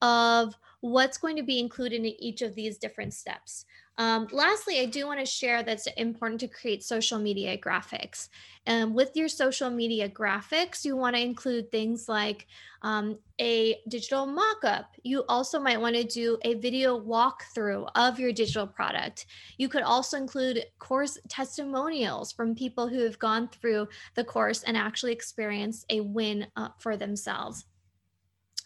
of 0.01 0.55
what's 0.81 1.17
going 1.17 1.35
to 1.37 1.43
be 1.43 1.59
included 1.59 1.99
in 1.99 2.05
each 2.05 2.41
of 2.41 2.55
these 2.55 2.77
different 2.77 3.13
steps. 3.13 3.65
Um, 3.97 4.27
lastly, 4.31 4.79
I 4.79 4.85
do 4.85 5.05
want 5.05 5.19
to 5.19 5.25
share 5.25 5.63
that's 5.63 5.87
important 5.97 6.39
to 6.41 6.47
create 6.47 6.83
social 6.83 7.19
media 7.19 7.57
graphics. 7.57 8.29
Um, 8.67 8.93
with 8.93 9.11
your 9.15 9.27
social 9.27 9.69
media 9.69 10.07
graphics, 10.07 10.85
you 10.85 10.95
want 10.95 11.15
to 11.15 11.21
include 11.21 11.71
things 11.71 12.07
like 12.07 12.47
um, 12.83 13.17
a 13.39 13.77
digital 13.89 14.25
mock-up. 14.25 14.95
You 15.03 15.23
also 15.27 15.59
might 15.59 15.79
want 15.79 15.95
to 15.95 16.03
do 16.03 16.37
a 16.43 16.55
video 16.55 16.99
walkthrough 16.99 17.89
of 17.95 18.19
your 18.19 18.31
digital 18.31 18.65
product. 18.65 19.25
You 19.57 19.67
could 19.67 19.83
also 19.83 20.17
include 20.17 20.65
course 20.79 21.17
testimonials 21.27 22.31
from 22.31 22.55
people 22.55 22.87
who 22.87 23.03
have 23.03 23.19
gone 23.19 23.49
through 23.49 23.87
the 24.15 24.23
course 24.23 24.63
and 24.63 24.77
actually 24.77 25.11
experienced 25.11 25.85
a 25.89 26.01
win 26.01 26.47
uh, 26.55 26.69
for 26.79 26.97
themselves. 26.97 27.65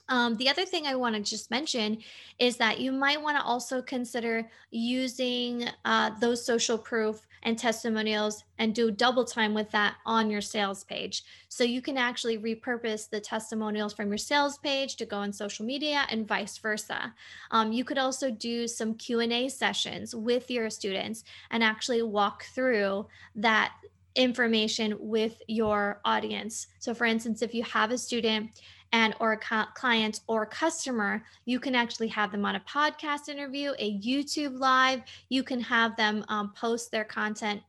Um, 0.07 0.35
the 0.37 0.49
other 0.49 0.65
thing 0.65 0.85
I 0.85 0.95
want 0.95 1.15
to 1.15 1.21
just 1.21 1.49
mention 1.49 1.97
is 2.37 2.57
that 2.57 2.79
you 2.79 2.91
might 2.91 3.21
want 3.21 3.37
to 3.37 3.43
also 3.43 3.81
consider 3.81 4.47
using 4.69 5.67
uh, 5.83 6.11
those 6.19 6.45
social 6.45 6.77
proof 6.77 7.25
and 7.43 7.57
testimonials 7.57 8.43
and 8.57 8.73
do 8.73 8.91
double 8.91 9.23
time 9.23 9.53
with 9.53 9.69
that 9.71 9.95
on 10.05 10.29
your 10.29 10.41
sales 10.41 10.83
page. 10.83 11.23
So 11.47 11.63
you 11.63 11.81
can 11.81 11.97
actually 11.97 12.39
repurpose 12.39 13.09
the 13.09 13.19
testimonials 13.19 13.93
from 13.93 14.09
your 14.09 14.17
sales 14.17 14.57
page 14.57 14.95
to 14.97 15.05
go 15.05 15.17
on 15.17 15.31
social 15.31 15.65
media 15.65 16.05
and 16.09 16.27
vice 16.27 16.57
versa. 16.57 17.13
Um, 17.51 17.71
you 17.71 17.83
could 17.83 17.99
also 17.99 18.31
do 18.31 18.67
some 18.67 18.95
Q&A 18.95 19.47
sessions 19.49 20.15
with 20.15 20.49
your 20.49 20.69
students 20.69 21.23
and 21.51 21.63
actually 21.63 22.01
walk 22.01 22.45
through 22.45 23.07
that 23.35 23.73
information 24.15 24.95
with 24.99 25.41
your 25.47 25.99
audience. 26.05 26.67
So 26.79 26.93
for 26.93 27.05
instance, 27.05 27.41
if 27.41 27.53
you 27.53 27.63
have 27.63 27.91
a 27.91 27.97
student 27.97 28.61
and 28.95 29.13
or 29.19 29.33
a 29.33 29.65
client 29.73 30.21
or 30.27 30.45
customer, 30.45 31.21
you 31.43 31.59
can 31.59 31.75
actually 31.75 32.07
have 32.07 32.31
them 32.31 32.45
on 32.45 32.55
a 32.55 32.61
podcast 32.61 33.27
interview, 33.27 33.73
a 33.77 33.99
YouTube 33.99 34.57
live. 34.57 35.01
You 35.27 35.43
can 35.43 35.59
have 35.59 35.97
them 35.97 36.23
um, 36.29 36.53
post 36.53 36.91
their 36.91 37.03
content 37.03 37.61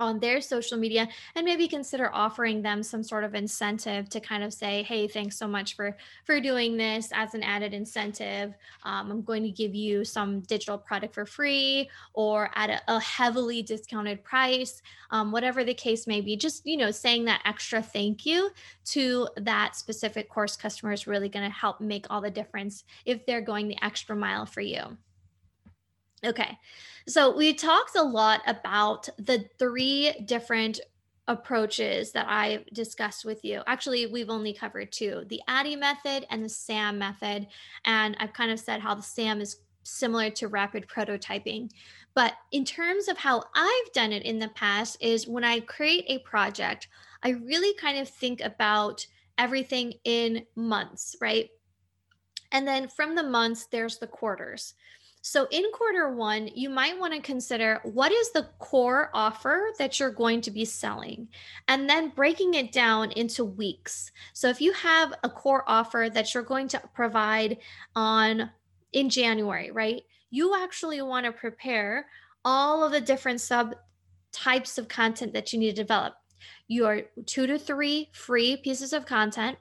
on 0.00 0.18
their 0.18 0.40
social 0.40 0.78
media 0.78 1.06
and 1.36 1.44
maybe 1.44 1.68
consider 1.68 2.10
offering 2.12 2.62
them 2.62 2.82
some 2.82 3.02
sort 3.02 3.22
of 3.22 3.34
incentive 3.34 4.08
to 4.08 4.18
kind 4.18 4.42
of 4.42 4.52
say 4.52 4.82
hey 4.82 5.06
thanks 5.06 5.36
so 5.36 5.46
much 5.46 5.76
for 5.76 5.96
for 6.24 6.40
doing 6.40 6.76
this 6.76 7.10
as 7.12 7.34
an 7.34 7.42
added 7.42 7.74
incentive. 7.74 8.54
Um, 8.84 9.10
i'm 9.10 9.22
going 9.22 9.42
to 9.42 9.50
give 9.50 9.74
you 9.74 10.04
some 10.04 10.40
digital 10.40 10.78
product 10.78 11.14
for 11.14 11.26
free 11.26 11.90
or 12.14 12.50
at 12.54 12.70
a, 12.70 12.80
a 12.88 13.00
heavily 13.00 13.62
discounted 13.62 14.24
price 14.24 14.80
um, 15.10 15.30
whatever 15.30 15.64
the 15.64 15.74
case 15.74 16.06
may 16.06 16.20
be 16.20 16.36
just 16.36 16.66
you 16.66 16.76
know 16.76 16.90
saying 16.90 17.26
that 17.26 17.42
extra 17.44 17.82
thank 17.82 18.24
you 18.24 18.50
to 18.86 19.28
that 19.36 19.76
specific 19.76 20.28
course 20.30 20.56
customer 20.56 20.92
is 20.92 21.06
really 21.06 21.28
going 21.28 21.44
to 21.44 21.54
help 21.54 21.80
make 21.80 22.06
all 22.08 22.20
the 22.20 22.30
difference 22.30 22.84
if 23.04 23.26
they're 23.26 23.40
going 23.40 23.68
the 23.68 23.84
extra 23.84 24.16
mile 24.16 24.46
for 24.46 24.62
you 24.62 24.96
okay 26.24 26.58
so 27.08 27.34
we 27.34 27.54
talked 27.54 27.96
a 27.96 28.02
lot 28.02 28.42
about 28.46 29.08
the 29.18 29.44
three 29.58 30.12
different 30.26 30.80
approaches 31.30 32.10
that 32.12 32.26
I've 32.28 32.66
discussed 32.66 33.24
with 33.24 33.44
you. 33.44 33.62
Actually, 33.66 34.06
we've 34.06 34.30
only 34.30 34.52
covered 34.52 34.90
two 34.90 35.24
the 35.28 35.40
ADDIE 35.48 35.76
method 35.76 36.26
and 36.28 36.44
the 36.44 36.48
SAM 36.48 36.98
method. 36.98 37.46
And 37.84 38.16
I've 38.18 38.32
kind 38.32 38.50
of 38.50 38.58
said 38.58 38.80
how 38.80 38.94
the 38.94 39.02
SAM 39.02 39.40
is 39.40 39.58
similar 39.84 40.30
to 40.30 40.48
rapid 40.48 40.88
prototyping. 40.88 41.70
But 42.14 42.34
in 42.52 42.64
terms 42.64 43.08
of 43.08 43.16
how 43.16 43.44
I've 43.54 43.92
done 43.92 44.12
it 44.12 44.24
in 44.24 44.38
the 44.38 44.48
past, 44.48 44.96
is 45.00 45.28
when 45.28 45.44
I 45.44 45.60
create 45.60 46.04
a 46.08 46.18
project, 46.18 46.88
I 47.22 47.30
really 47.30 47.74
kind 47.74 47.98
of 47.98 48.08
think 48.08 48.40
about 48.40 49.06
everything 49.38 49.94
in 50.04 50.44
months, 50.56 51.16
right? 51.20 51.48
And 52.52 52.66
then 52.66 52.88
from 52.88 53.14
the 53.14 53.22
months, 53.22 53.66
there's 53.70 53.98
the 53.98 54.06
quarters. 54.08 54.74
So, 55.22 55.46
in 55.50 55.64
quarter 55.72 56.14
one, 56.14 56.48
you 56.54 56.70
might 56.70 56.98
want 56.98 57.12
to 57.12 57.20
consider 57.20 57.80
what 57.84 58.10
is 58.10 58.32
the 58.32 58.48
core 58.58 59.10
offer 59.12 59.68
that 59.78 60.00
you're 60.00 60.10
going 60.10 60.40
to 60.42 60.50
be 60.50 60.64
selling, 60.64 61.28
and 61.68 61.88
then 61.88 62.12
breaking 62.16 62.54
it 62.54 62.72
down 62.72 63.12
into 63.12 63.44
weeks. 63.44 64.12
So, 64.32 64.48
if 64.48 64.62
you 64.62 64.72
have 64.72 65.12
a 65.22 65.28
core 65.28 65.64
offer 65.66 66.08
that 66.12 66.32
you're 66.32 66.42
going 66.42 66.68
to 66.68 66.82
provide 66.94 67.58
on 67.94 68.50
in 68.92 69.10
January, 69.10 69.70
right? 69.70 70.02
You 70.30 70.56
actually 70.56 71.02
want 71.02 71.26
to 71.26 71.32
prepare 71.32 72.06
all 72.44 72.82
of 72.82 72.92
the 72.92 73.00
different 73.00 73.42
sub 73.42 73.74
types 74.32 74.78
of 74.78 74.88
content 74.88 75.34
that 75.34 75.52
you 75.52 75.58
need 75.58 75.76
to 75.76 75.82
develop. 75.82 76.14
Your 76.68 77.02
two 77.26 77.46
to 77.46 77.58
three 77.58 78.08
free 78.12 78.56
pieces 78.56 78.94
of 78.94 79.04
content 79.04 79.58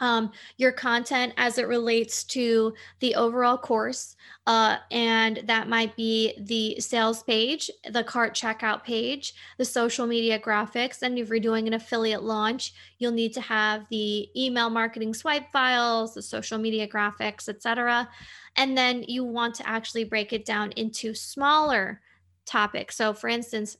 um, 0.00 0.32
your 0.56 0.72
content 0.72 1.32
as 1.36 1.58
it 1.58 1.68
relates 1.68 2.24
to 2.24 2.74
the 3.00 3.14
overall 3.14 3.56
course. 3.58 4.16
Uh, 4.46 4.76
and 4.90 5.42
that 5.46 5.68
might 5.68 5.96
be 5.96 6.34
the 6.40 6.80
sales 6.80 7.22
page, 7.22 7.70
the 7.90 8.04
cart 8.04 8.34
checkout 8.34 8.84
page, 8.84 9.34
the 9.58 9.64
social 9.64 10.06
media 10.06 10.38
graphics. 10.38 11.02
And 11.02 11.18
if 11.18 11.28
you're 11.28 11.40
doing 11.40 11.66
an 11.66 11.74
affiliate 11.74 12.22
launch, 12.22 12.72
you'll 12.98 13.12
need 13.12 13.34
to 13.34 13.40
have 13.40 13.86
the 13.90 14.28
email 14.40 14.70
marketing 14.70 15.14
swipe 15.14 15.50
files, 15.50 16.14
the 16.14 16.22
social 16.22 16.58
media 16.58 16.86
graphics, 16.86 17.48
etc. 17.48 18.08
And 18.56 18.76
then 18.78 19.02
you 19.02 19.24
want 19.24 19.54
to 19.56 19.68
actually 19.68 20.04
break 20.04 20.32
it 20.32 20.44
down 20.44 20.72
into 20.72 21.14
smaller 21.14 22.00
topics. 22.44 22.96
So, 22.96 23.12
for 23.12 23.28
instance, 23.28 23.76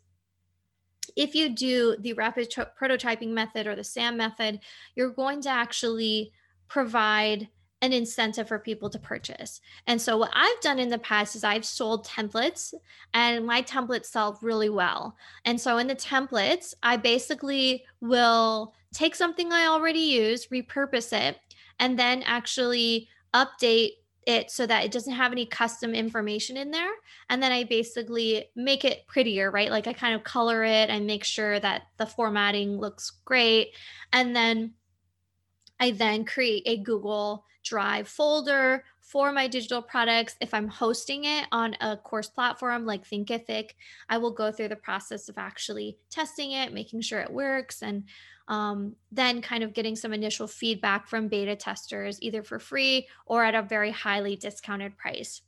if 1.16 1.34
you 1.34 1.48
do 1.48 1.96
the 1.98 2.12
rapid 2.12 2.50
prototyping 2.80 3.30
method 3.30 3.66
or 3.66 3.74
the 3.74 3.84
SAM 3.84 4.16
method, 4.16 4.60
you're 4.94 5.10
going 5.10 5.40
to 5.42 5.48
actually 5.48 6.32
provide 6.68 7.48
an 7.82 7.92
incentive 7.92 8.48
for 8.48 8.58
people 8.58 8.88
to 8.88 8.98
purchase. 8.98 9.60
And 9.86 10.00
so 10.00 10.16
what 10.16 10.30
I've 10.32 10.60
done 10.60 10.78
in 10.78 10.88
the 10.88 10.98
past 10.98 11.36
is 11.36 11.44
I've 11.44 11.64
sold 11.64 12.06
templates 12.06 12.72
and 13.12 13.46
my 13.46 13.62
templates 13.62 14.06
sell 14.06 14.38
really 14.40 14.70
well. 14.70 15.16
And 15.44 15.60
so 15.60 15.78
in 15.78 15.86
the 15.86 15.94
templates, 15.94 16.74
I 16.82 16.96
basically 16.96 17.84
will 18.00 18.74
take 18.94 19.14
something 19.14 19.52
I 19.52 19.66
already 19.66 20.00
use, 20.00 20.46
repurpose 20.46 21.12
it, 21.12 21.38
and 21.78 21.98
then 21.98 22.22
actually 22.22 23.08
update 23.34 23.90
it 24.26 24.50
so 24.50 24.66
that 24.66 24.84
it 24.84 24.90
doesn't 24.90 25.14
have 25.14 25.32
any 25.32 25.46
custom 25.46 25.94
information 25.94 26.56
in 26.56 26.72
there. 26.72 26.90
And 27.30 27.42
then 27.42 27.52
I 27.52 27.64
basically 27.64 28.50
make 28.56 28.84
it 28.84 29.06
prettier, 29.06 29.50
right? 29.50 29.70
Like 29.70 29.86
I 29.86 29.92
kind 29.92 30.14
of 30.14 30.24
color 30.24 30.64
it 30.64 30.90
and 30.90 31.06
make 31.06 31.24
sure 31.24 31.58
that 31.60 31.84
the 31.96 32.06
formatting 32.06 32.78
looks 32.78 33.12
great. 33.24 33.68
And 34.12 34.34
then 34.34 34.74
I 35.78 35.92
then 35.92 36.24
create 36.24 36.64
a 36.66 36.76
Google 36.78 37.44
Drive 37.64 38.08
folder 38.08 38.84
for 39.00 39.32
my 39.32 39.46
digital 39.46 39.82
products. 39.82 40.36
If 40.40 40.52
I'm 40.52 40.68
hosting 40.68 41.24
it 41.24 41.46
on 41.52 41.76
a 41.80 41.96
course 41.96 42.28
platform 42.28 42.86
like 42.86 43.08
Thinkific, 43.08 43.70
I 44.08 44.18
will 44.18 44.32
go 44.32 44.50
through 44.50 44.68
the 44.68 44.76
process 44.76 45.28
of 45.28 45.38
actually 45.38 45.98
testing 46.10 46.52
it, 46.52 46.72
making 46.72 47.02
sure 47.02 47.20
it 47.20 47.32
works, 47.32 47.82
and 47.82 48.04
um, 48.48 48.94
then 49.10 49.42
kind 49.42 49.62
of 49.62 49.74
getting 49.74 49.96
some 49.96 50.12
initial 50.12 50.46
feedback 50.46 51.08
from 51.08 51.28
beta 51.28 51.56
testers, 51.56 52.18
either 52.22 52.42
for 52.42 52.58
free 52.58 53.08
or 53.26 53.44
at 53.44 53.54
a 53.54 53.62
very 53.62 53.90
highly 53.90 54.36
discounted 54.36 54.96
price. 54.96 55.42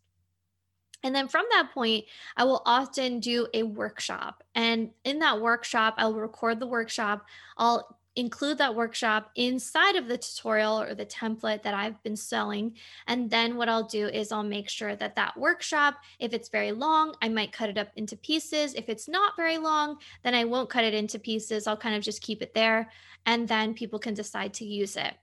And 1.05 1.15
then 1.15 1.29
from 1.29 1.45
that 1.51 1.71
point, 1.73 2.07
I 2.37 2.45
will 2.45 2.63
often 2.67 3.21
do 3.21 3.47
a 3.55 3.63
workshop. 3.63 4.43
And 4.55 4.91
in 5.05 5.21
that 5.21 5.41
workshop, 5.41 5.95
I'll 5.97 6.15
record 6.15 6.59
the 6.59 6.67
workshop. 6.67 7.25
I'll 7.57 7.99
include 8.17 8.59
that 8.59 8.75
workshop 8.75 9.31
inside 9.37 9.97
of 9.97 10.09
the 10.09 10.19
tutorial 10.19 10.81
or 10.81 10.95
the 10.95 11.07
template 11.07 11.63
that 11.63 11.75
I've 11.75 12.03
been 12.03 12.17
selling. 12.17 12.75
And 13.07 13.31
then 13.31 13.57
what 13.57 13.69
I'll 13.69 13.87
do 13.87 14.09
is 14.09 14.33
I'll 14.33 14.43
make 14.43 14.69
sure 14.69 14.97
that 14.97 15.15
that 15.17 15.37
workshop, 15.37 15.97
if 16.19 16.33
it's 16.33 16.49
very 16.49 16.73
long, 16.73 17.15
I 17.23 17.29
might 17.29 17.53
cut 17.53 17.71
it 17.71 17.79
up 17.79 17.89
into 17.97 18.17
pieces. 18.17 18.75
If 18.75 18.89
it's 18.89 19.09
not 19.09 19.37
very 19.37 19.59
long, 19.59 19.99
then 20.25 20.35
I 20.35 20.45
won't 20.45 20.71
cut 20.71 20.85
it 20.85 20.95
into 20.95 21.19
pieces. 21.19 21.67
I'll 21.67 21.77
kind 21.77 21.95
of 21.95 22.03
just 22.03 22.23
keep 22.23 22.43
it 22.43 22.55
there 22.55 22.91
and 23.27 23.47
then 23.47 23.75
people 23.75 23.99
can 23.99 24.15
decide 24.15 24.55
to 24.55 24.65
use 24.65 24.97
it. 24.97 25.15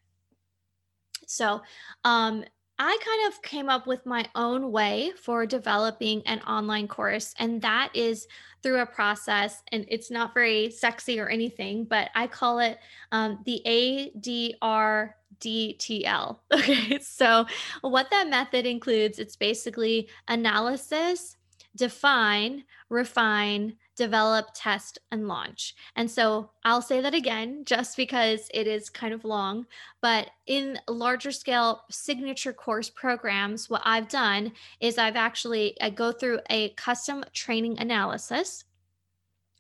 So, 1.28 1.62
um, 2.04 2.46
I 2.78 2.98
kind 3.06 3.34
of 3.34 3.42
came 3.42 3.70
up 3.70 3.88
with 3.88 4.06
my 4.06 4.26
own 4.36 4.72
way 4.72 5.14
for 5.22 5.46
developing 5.46 6.22
an 6.26 6.42
online 6.42 6.88
course, 6.88 7.34
and 7.40 7.62
that 7.62 7.90
is 7.94 8.28
through 8.62 8.82
a 8.82 8.86
process. 8.86 9.64
And 9.72 9.86
it's 9.88 10.12
not 10.12 10.34
very 10.34 10.72
sexy 10.72 11.20
or 11.20 11.30
anything, 11.30 11.86
but 11.86 12.10
I 12.16 12.28
call 12.28 12.60
it 12.60 12.80
um, 13.12 13.40
the 13.46 13.62
ADR 13.66 15.12
DTL. 15.40 16.40
Okay, 16.54 17.00
so 17.00 17.46
what 17.82 18.10
that 18.12 18.30
method 18.30 18.66
includes, 18.66 19.20
it's 19.20 19.36
basically 19.36 20.10
analysis, 20.28 21.38
define, 21.76 22.64
refine, 22.90 23.76
develop, 23.96 24.48
test, 24.54 25.00
and 25.12 25.28
launch. 25.28 25.76
And 25.96 26.10
so 26.10 26.52
I'll 26.64 26.82
say 26.82 27.02
that 27.02 27.14
again 27.14 27.64
just 27.66 27.98
because 27.98 28.50
it 28.54 28.68
is 28.68 28.90
kind 28.90 29.14
of 29.14 29.26
long. 29.26 29.66
But 30.02 30.30
in 30.48 30.80
larger 30.88 31.32
scale 31.32 31.82
signature 31.90 32.54
course 32.54 32.90
programs, 32.90 33.70
what 33.70 33.82
I've 33.86 34.10
done 34.10 34.52
is 34.80 34.98
I've 34.98 35.16
actually 35.16 35.78
I 35.82 35.90
go 35.90 36.12
through 36.12 36.40
a 36.50 36.70
custom 36.70 37.24
training 37.34 37.80
analysis, 37.80 38.66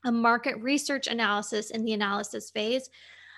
a 0.04 0.12
market 0.12 0.58
research 0.62 1.08
analysis 1.08 1.72
in 1.72 1.86
the 1.86 1.94
analysis 1.94 2.52
phase. 2.52 2.90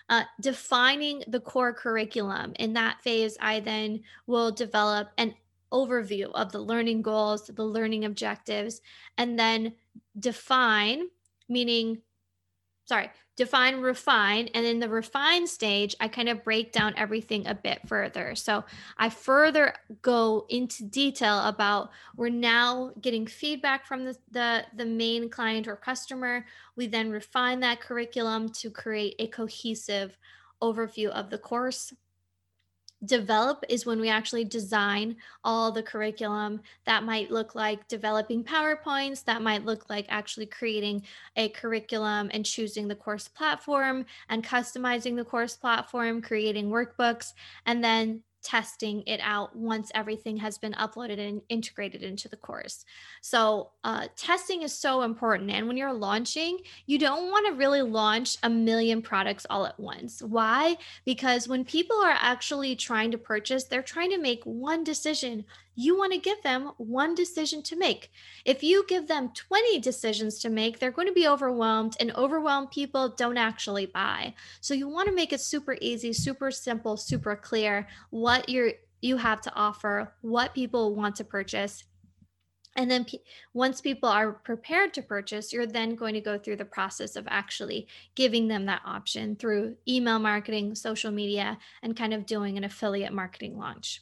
Uh, 0.10 0.24
defining 0.40 1.22
the 1.28 1.40
core 1.40 1.74
curriculum. 1.74 2.54
In 2.60 2.72
that 2.72 3.02
phase, 3.02 3.38
I 3.42 3.60
then 3.60 4.04
will 4.26 4.54
develop 4.54 5.10
an 5.18 5.36
overview 5.72 6.32
of 6.34 6.52
the 6.52 6.60
learning 6.60 7.02
goals, 7.02 7.48
the 7.48 7.64
learning 7.64 8.06
objectives, 8.06 8.82
and 9.18 9.38
then 9.38 9.74
define, 10.20 11.08
meaning, 11.50 12.02
sorry, 12.86 13.12
define, 13.36 13.82
refine. 13.82 14.50
And 14.54 14.66
in 14.66 14.80
the 14.80 14.90
refine 14.90 15.48
stage, 15.48 15.96
I 16.00 16.08
kind 16.08 16.30
of 16.30 16.44
break 16.44 16.72
down 16.72 16.94
everything 16.98 17.48
a 17.48 17.56
bit 17.56 17.80
further. 17.88 18.36
So 18.36 18.64
I 18.98 19.10
further 19.10 19.74
go 20.02 20.46
into 20.50 20.84
detail 20.84 21.40
about 21.46 21.92
we're 22.16 22.30
now 22.30 22.92
getting 23.02 23.28
feedback 23.28 23.86
from 23.86 24.06
the, 24.06 24.18
the, 24.32 24.66
the 24.76 24.86
main 24.86 25.30
client 25.30 25.68
or 25.68 25.76
customer. 25.76 26.46
We 26.76 26.88
then 26.88 27.12
refine 27.12 27.60
that 27.62 27.80
curriculum 27.80 28.50
to 28.54 28.72
create 28.72 29.16
a 29.20 29.28
cohesive 29.28 30.18
overview 30.62 31.10
of 31.10 31.30
the 31.30 31.38
course 31.38 31.94
develop 33.06 33.64
is 33.70 33.86
when 33.86 34.00
we 34.00 34.10
actually 34.10 34.44
design 34.44 35.16
all 35.44 35.72
the 35.72 35.84
curriculum 35.84 36.60
that 36.86 37.04
might 37.04 37.30
look 37.30 37.54
like 37.54 37.88
developing 37.88 38.44
powerpoints 38.44 39.24
that 39.24 39.42
might 39.42 39.66
look 39.66 39.88
like 39.90 40.06
actually 40.10 40.48
creating 40.48 41.04
a 41.36 41.50
curriculum 41.50 42.30
and 42.34 42.46
choosing 42.46 42.88
the 42.88 42.96
course 42.96 43.28
platform 43.28 44.06
and 44.30 44.44
customizing 44.44 45.16
the 45.16 45.24
course 45.24 45.56
platform 45.56 46.22
creating 46.22 46.70
workbooks 46.70 47.34
and 47.68 47.84
then 47.84 48.24
testing 48.48 49.04
it 49.06 49.20
out 49.22 49.54
once 49.58 49.92
everything 49.94 50.38
has 50.38 50.58
been 50.58 50.72
uploaded 50.74 51.20
and 51.20 51.42
integrated 51.50 52.02
into 52.02 52.30
the 52.30 52.38
course. 52.38 52.86
So, 53.20 53.72
uh, 53.84 54.08
testing 54.16 54.62
is 54.62 54.72
so 54.72 55.02
important. 55.02 55.52
And 55.52 55.68
when 55.68 55.76
you're 55.76 55.92
launching, 55.92 56.60
you 56.86 56.98
don't 56.98 57.30
want 57.30 57.46
to 57.48 57.56
really 57.56 57.82
launch 57.82 58.38
a 58.44 58.50
million 58.50 59.02
products 59.02 59.46
all 59.50 59.66
at 59.66 59.78
once. 59.78 60.22
Why? 60.22 60.78
Because 61.04 61.50
when 61.50 61.66
people 61.66 61.98
are 61.98 62.16
actually 62.18 62.78
trying 62.78 63.12
to 63.12 63.18
purchase, 63.18 63.66
they're 63.66 63.84
trying 63.84 64.12
to 64.12 64.18
make 64.18 64.44
one 64.46 64.86
decision 64.86 65.44
you 65.78 65.96
want 65.96 66.12
to 66.12 66.18
give 66.18 66.42
them 66.42 66.72
one 66.78 67.14
decision 67.14 67.62
to 67.62 67.76
make. 67.78 68.12
If 68.46 68.64
you 68.64 68.84
give 68.88 69.08
them 69.08 69.30
20 69.30 69.80
decisions 69.80 70.40
to 70.40 70.50
make, 70.50 70.80
they're 70.80 70.92
going 70.92 71.08
to 71.08 71.14
be 71.14 71.28
overwhelmed, 71.28 71.96
and 72.00 72.12
overwhelmed 72.16 72.72
people 72.72 73.10
don't 73.10 73.38
actually 73.38 73.86
buy. 73.86 74.34
So 74.60 74.74
you 74.74 74.90
want 74.90 75.08
to 75.08 75.16
make 75.16 75.32
it 75.32 75.40
super 75.40 75.78
easy, 75.80 76.14
super 76.14 76.50
simple, 76.50 76.98
super 76.98 77.36
clear 77.36 77.88
what 78.10 78.50
you're 78.50 78.72
you 79.00 79.18
have 79.18 79.42
to 79.42 79.54
offer, 79.54 80.16
what 80.22 80.56
people 80.56 80.96
want 80.96 81.16
to 81.18 81.24
purchase. 81.24 81.84
And 82.76 82.90
then 82.90 83.06
p- 83.06 83.22
once 83.54 83.80
people 83.80 84.10
are 84.10 84.32
prepared 84.32 84.96
to 84.96 85.04
purchase, 85.04 85.54
you're 85.54 85.68
then 85.68 85.94
going 85.94 86.16
to 86.16 86.22
go 86.22 86.40
through 86.40 86.56
the 86.56 86.66
process 86.66 87.16
of 87.16 87.28
actually 87.30 87.88
giving 88.16 88.48
them 88.48 88.66
that 88.66 88.82
option 88.84 89.36
through 89.36 89.78
email 89.88 90.18
marketing, 90.18 90.74
social 90.74 91.12
media, 91.12 91.60
and 91.84 91.96
kind 91.96 92.16
of 92.16 92.26
doing 92.26 92.58
an 92.58 92.64
affiliate 92.64 93.14
marketing 93.14 93.60
launch. 93.60 94.02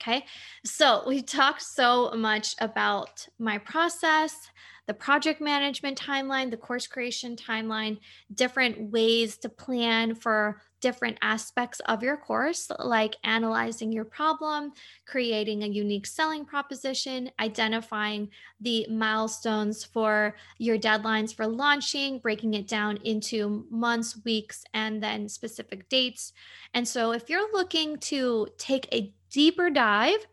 Okay. 0.00 0.24
So 0.64 1.02
we 1.06 1.22
talked 1.22 1.62
so 1.62 2.12
much 2.12 2.54
about 2.60 3.26
my 3.38 3.58
process, 3.58 4.50
the 4.86 4.94
project 4.94 5.40
management 5.40 5.98
timeline, 5.98 6.50
the 6.50 6.56
course 6.56 6.86
creation 6.86 7.34
timeline, 7.34 7.98
different 8.32 8.92
ways 8.92 9.36
to 9.38 9.48
plan 9.48 10.14
for 10.14 10.60
different 10.80 11.18
aspects 11.22 11.80
of 11.86 12.02
your 12.02 12.16
course, 12.16 12.70
like 12.78 13.16
analyzing 13.24 13.90
your 13.90 14.04
problem, 14.04 14.72
creating 15.06 15.62
a 15.62 15.66
unique 15.66 16.06
selling 16.06 16.44
proposition, 16.44 17.30
identifying 17.40 18.28
the 18.60 18.86
milestones 18.88 19.82
for 19.82 20.36
your 20.58 20.78
deadlines 20.78 21.34
for 21.34 21.46
launching, 21.46 22.18
breaking 22.18 22.54
it 22.54 22.68
down 22.68 22.98
into 22.98 23.66
months, 23.70 24.20
weeks, 24.24 24.62
and 24.74 25.02
then 25.02 25.28
specific 25.28 25.88
dates. 25.88 26.32
And 26.74 26.86
so 26.86 27.12
if 27.12 27.28
you're 27.28 27.52
looking 27.52 27.96
to 27.98 28.46
take 28.58 28.86
a 28.92 29.12
deeper 29.36 29.68
dive 29.68 30.26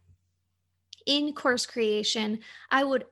in 1.06 1.34
course 1.34 1.66
creation, 1.66 2.40
I 2.72 2.86
would 2.86 3.04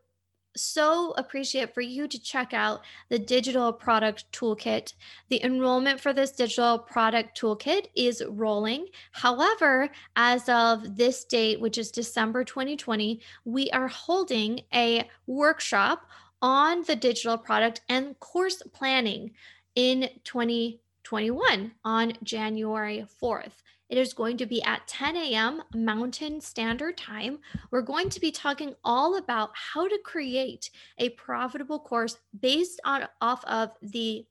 so 0.55 1.13
appreciate 1.17 1.73
for 1.73 1.81
you 1.81 2.07
to 2.07 2.17
check 2.17 2.53
out 2.53 2.79
the 3.09 3.19
digital 3.19 3.73
product 3.73 4.23
toolkit. 4.31 4.93
The 5.27 5.43
enrollment 5.43 5.99
for 5.99 6.13
this 6.13 6.31
digital 6.31 6.79
product 6.79 7.37
toolkit 7.37 7.87
is 7.93 8.23
rolling. 8.25 8.87
However, 9.11 9.89
as 10.15 10.47
of 10.47 10.95
this 10.95 11.25
date, 11.25 11.59
which 11.59 11.77
is 11.77 11.91
December 11.91 12.45
2020, 12.45 13.19
we 13.43 13.69
are 13.71 13.89
holding 13.89 14.61
a 14.73 15.09
workshop 15.27 16.09
on 16.41 16.83
the 16.83 16.95
digital 16.95 17.37
product 17.37 17.81
and 17.89 18.17
course 18.21 18.63
planning 18.73 19.31
in 19.75 20.07
2021 20.23 21.73
on 21.83 22.13
January 22.23 23.05
4th. 23.21 23.61
It 23.91 23.97
is 23.97 24.13
going 24.13 24.37
to 24.37 24.45
be 24.45 24.63
at 24.63 24.87
10 24.87 25.17
a.m. 25.17 25.63
Mountain 25.75 26.39
Standard 26.39 26.95
Time. 26.95 27.39
We're 27.71 27.81
going 27.81 28.09
to 28.11 28.21
be 28.21 28.31
talking 28.31 28.73
all 28.85 29.17
about 29.17 29.51
how 29.53 29.85
to 29.85 29.99
create 30.05 30.71
a 30.97 31.09
profitable 31.09 31.77
course 31.77 32.17
based 32.39 32.79
on 32.85 33.09
off 33.19 33.43
of 33.43 33.71
the 33.81 34.25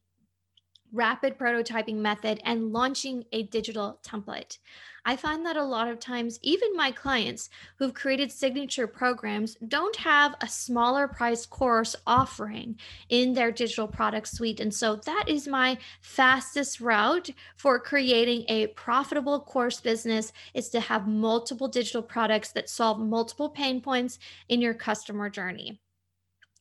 rapid 0.93 1.39
prototyping 1.39 1.97
method 1.97 2.41
and 2.43 2.73
launching 2.73 3.25
a 3.33 3.43
digital 3.43 4.01
template. 4.03 4.57
I 5.05 5.17
find 5.17 5.45
that 5.47 5.57
a 5.57 5.65
lot 5.65 5.89
of 5.89 5.99
times, 5.99 6.39
even 6.43 6.77
my 6.77 6.91
clients 6.91 7.51
who've 7.79 7.95
created 7.95 8.31
signature 8.31 8.87
programs 8.87 9.57
don't 9.67 9.97
have 9.97 10.35
a 10.41 10.49
smaller 10.49 11.09
price 11.09 11.47
course 11.47 11.97
offering 12.07 12.79
in 13.09 13.33
their 13.33 13.51
digital 13.51 13.89
product 13.89 14.29
suite. 14.29 14.61
And 14.61 14.75
so 14.75 14.97
that 14.97 15.25
is 15.29 15.49
my 15.49 15.79
fastest 16.01 16.81
route 16.81 17.31
for 17.57 17.79
creating 17.79 18.45
a 18.49 18.69
profitable 18.69 19.41
course 19.41 19.81
business 19.81 20.33
is 20.55 20.69
to 20.71 20.81
have 20.81 21.07
multiple 21.07 21.69
digital 21.69 22.03
products 22.03 22.53
that 22.53 22.69
solve 22.69 22.99
multiple 23.01 23.49
pain 23.49 23.81
points 23.81 24.19
in 24.49 24.61
your 24.61 24.75
customer 24.75 25.31
journey. 25.31 25.81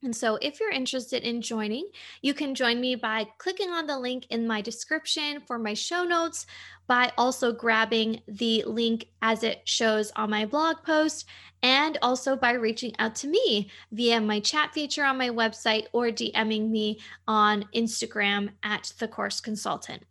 And 0.01 0.15
so, 0.15 0.37
if 0.41 0.59
you're 0.59 0.71
interested 0.71 1.23
in 1.23 1.41
joining, 1.41 1.89
you 2.21 2.33
can 2.33 2.55
join 2.55 2.79
me 2.79 2.95
by 2.95 3.27
clicking 3.37 3.69
on 3.69 3.85
the 3.85 3.99
link 3.99 4.27
in 4.29 4.47
my 4.47 4.61
description 4.61 5.41
for 5.45 5.59
my 5.59 5.73
show 5.73 6.05
notes, 6.05 6.45
by 6.87 7.11
also 7.17 7.51
grabbing 7.51 8.21
the 8.27 8.63
link 8.65 9.07
as 9.21 9.43
it 9.43 9.61
shows 9.65 10.11
on 10.15 10.29
my 10.29 10.45
blog 10.45 10.77
post, 10.85 11.25
and 11.61 11.97
also 12.01 12.37
by 12.37 12.53
reaching 12.53 12.95
out 12.97 13.13
to 13.15 13.27
me 13.27 13.69
via 13.91 14.21
my 14.21 14.39
chat 14.39 14.73
feature 14.73 15.03
on 15.03 15.17
my 15.17 15.29
website 15.29 15.87
or 15.91 16.07
DMing 16.07 16.69
me 16.69 16.99
on 17.27 17.65
Instagram 17.75 18.51
at 18.63 18.93
the 18.99 19.07
course 19.07 19.41
consultant. 19.41 20.03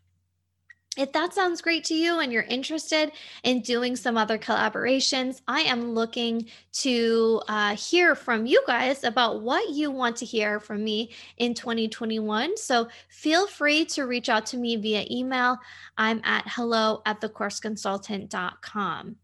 If 0.99 1.13
that 1.13 1.33
sounds 1.33 1.63
great 1.63 1.85
to 1.85 1.95
you 1.95 2.19
and 2.19 2.33
you're 2.33 2.43
interested 2.43 3.13
in 3.45 3.61
doing 3.61 3.95
some 3.95 4.17
other 4.17 4.37
collaborations, 4.37 5.41
I 5.47 5.61
am 5.61 5.95
looking 5.95 6.47
to 6.73 7.41
uh, 7.47 7.77
hear 7.77 8.17
from 8.17 8.47
you 8.47 8.61
guys 8.67 9.05
about 9.05 9.41
what 9.41 9.71
you 9.71 9.93
want 9.93 10.17
to 10.17 10.25
hear 10.25 10.59
from 10.59 10.83
me 10.83 11.13
in 11.37 11.55
2021. 11.55 12.57
So 12.57 12.89
feel 13.11 13.47
free 13.47 13.85
to 13.85 14.07
reach 14.07 14.29
out 14.29 14.45
to 14.47 14.57
me 14.57 14.75
via 14.75 15.07
email. 15.09 15.59
I'm 15.97 16.21
at 16.25 16.43
hello 16.49 17.01
at 17.07 17.21
thecourseconsultant.com. 17.21 19.17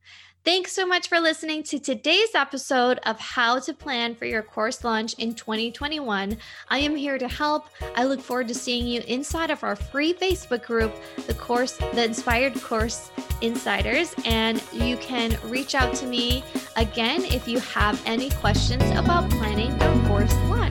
Thanks 0.45 0.73
so 0.73 0.87
much 0.87 1.09
for 1.09 1.21
listening 1.21 1.63
to 1.63 1.79
today's 1.79 2.35
episode 2.35 3.01
of 3.07 3.19
How 3.19 3.59
to 3.61 3.73
Plan 3.73 4.15
for 4.15 4.27
Your 4.27 4.43
Course 4.43 4.85
Launch 4.85 5.15
in 5.15 5.33
2021. 5.33 6.37
I 6.69 6.79
am 6.81 6.95
here 6.95 7.17
to 7.17 7.27
help. 7.29 7.71
I 7.97 8.05
look 8.05 8.21
forward 8.21 8.49
to 8.49 8.55
seeing 8.55 8.87
you 8.87 9.01
inside 9.07 9.51
of 9.51 9.65
our 9.65 9.75
free 9.75 10.13
Facebook 10.13 10.67
group, 10.67 10.95
the 11.27 11.33
course, 11.33 11.79
the 11.79 12.05
Inspired 12.05 12.61
Course 12.61 13.11
Insiders, 13.41 14.15
and 14.27 14.63
you 14.71 14.99
can 14.99 15.39
reach 15.45 15.75
out 15.75 15.95
to 15.95 16.07
me 16.07 16.45
again 16.77 17.25
if 17.25 17.49
you 17.49 17.59
have 17.61 17.99
any 18.05 18.29
questions 18.29 18.83
about 18.99 19.31
planning 19.31 19.71
your 19.81 20.09
course 20.09 20.35
launch. 20.51 20.64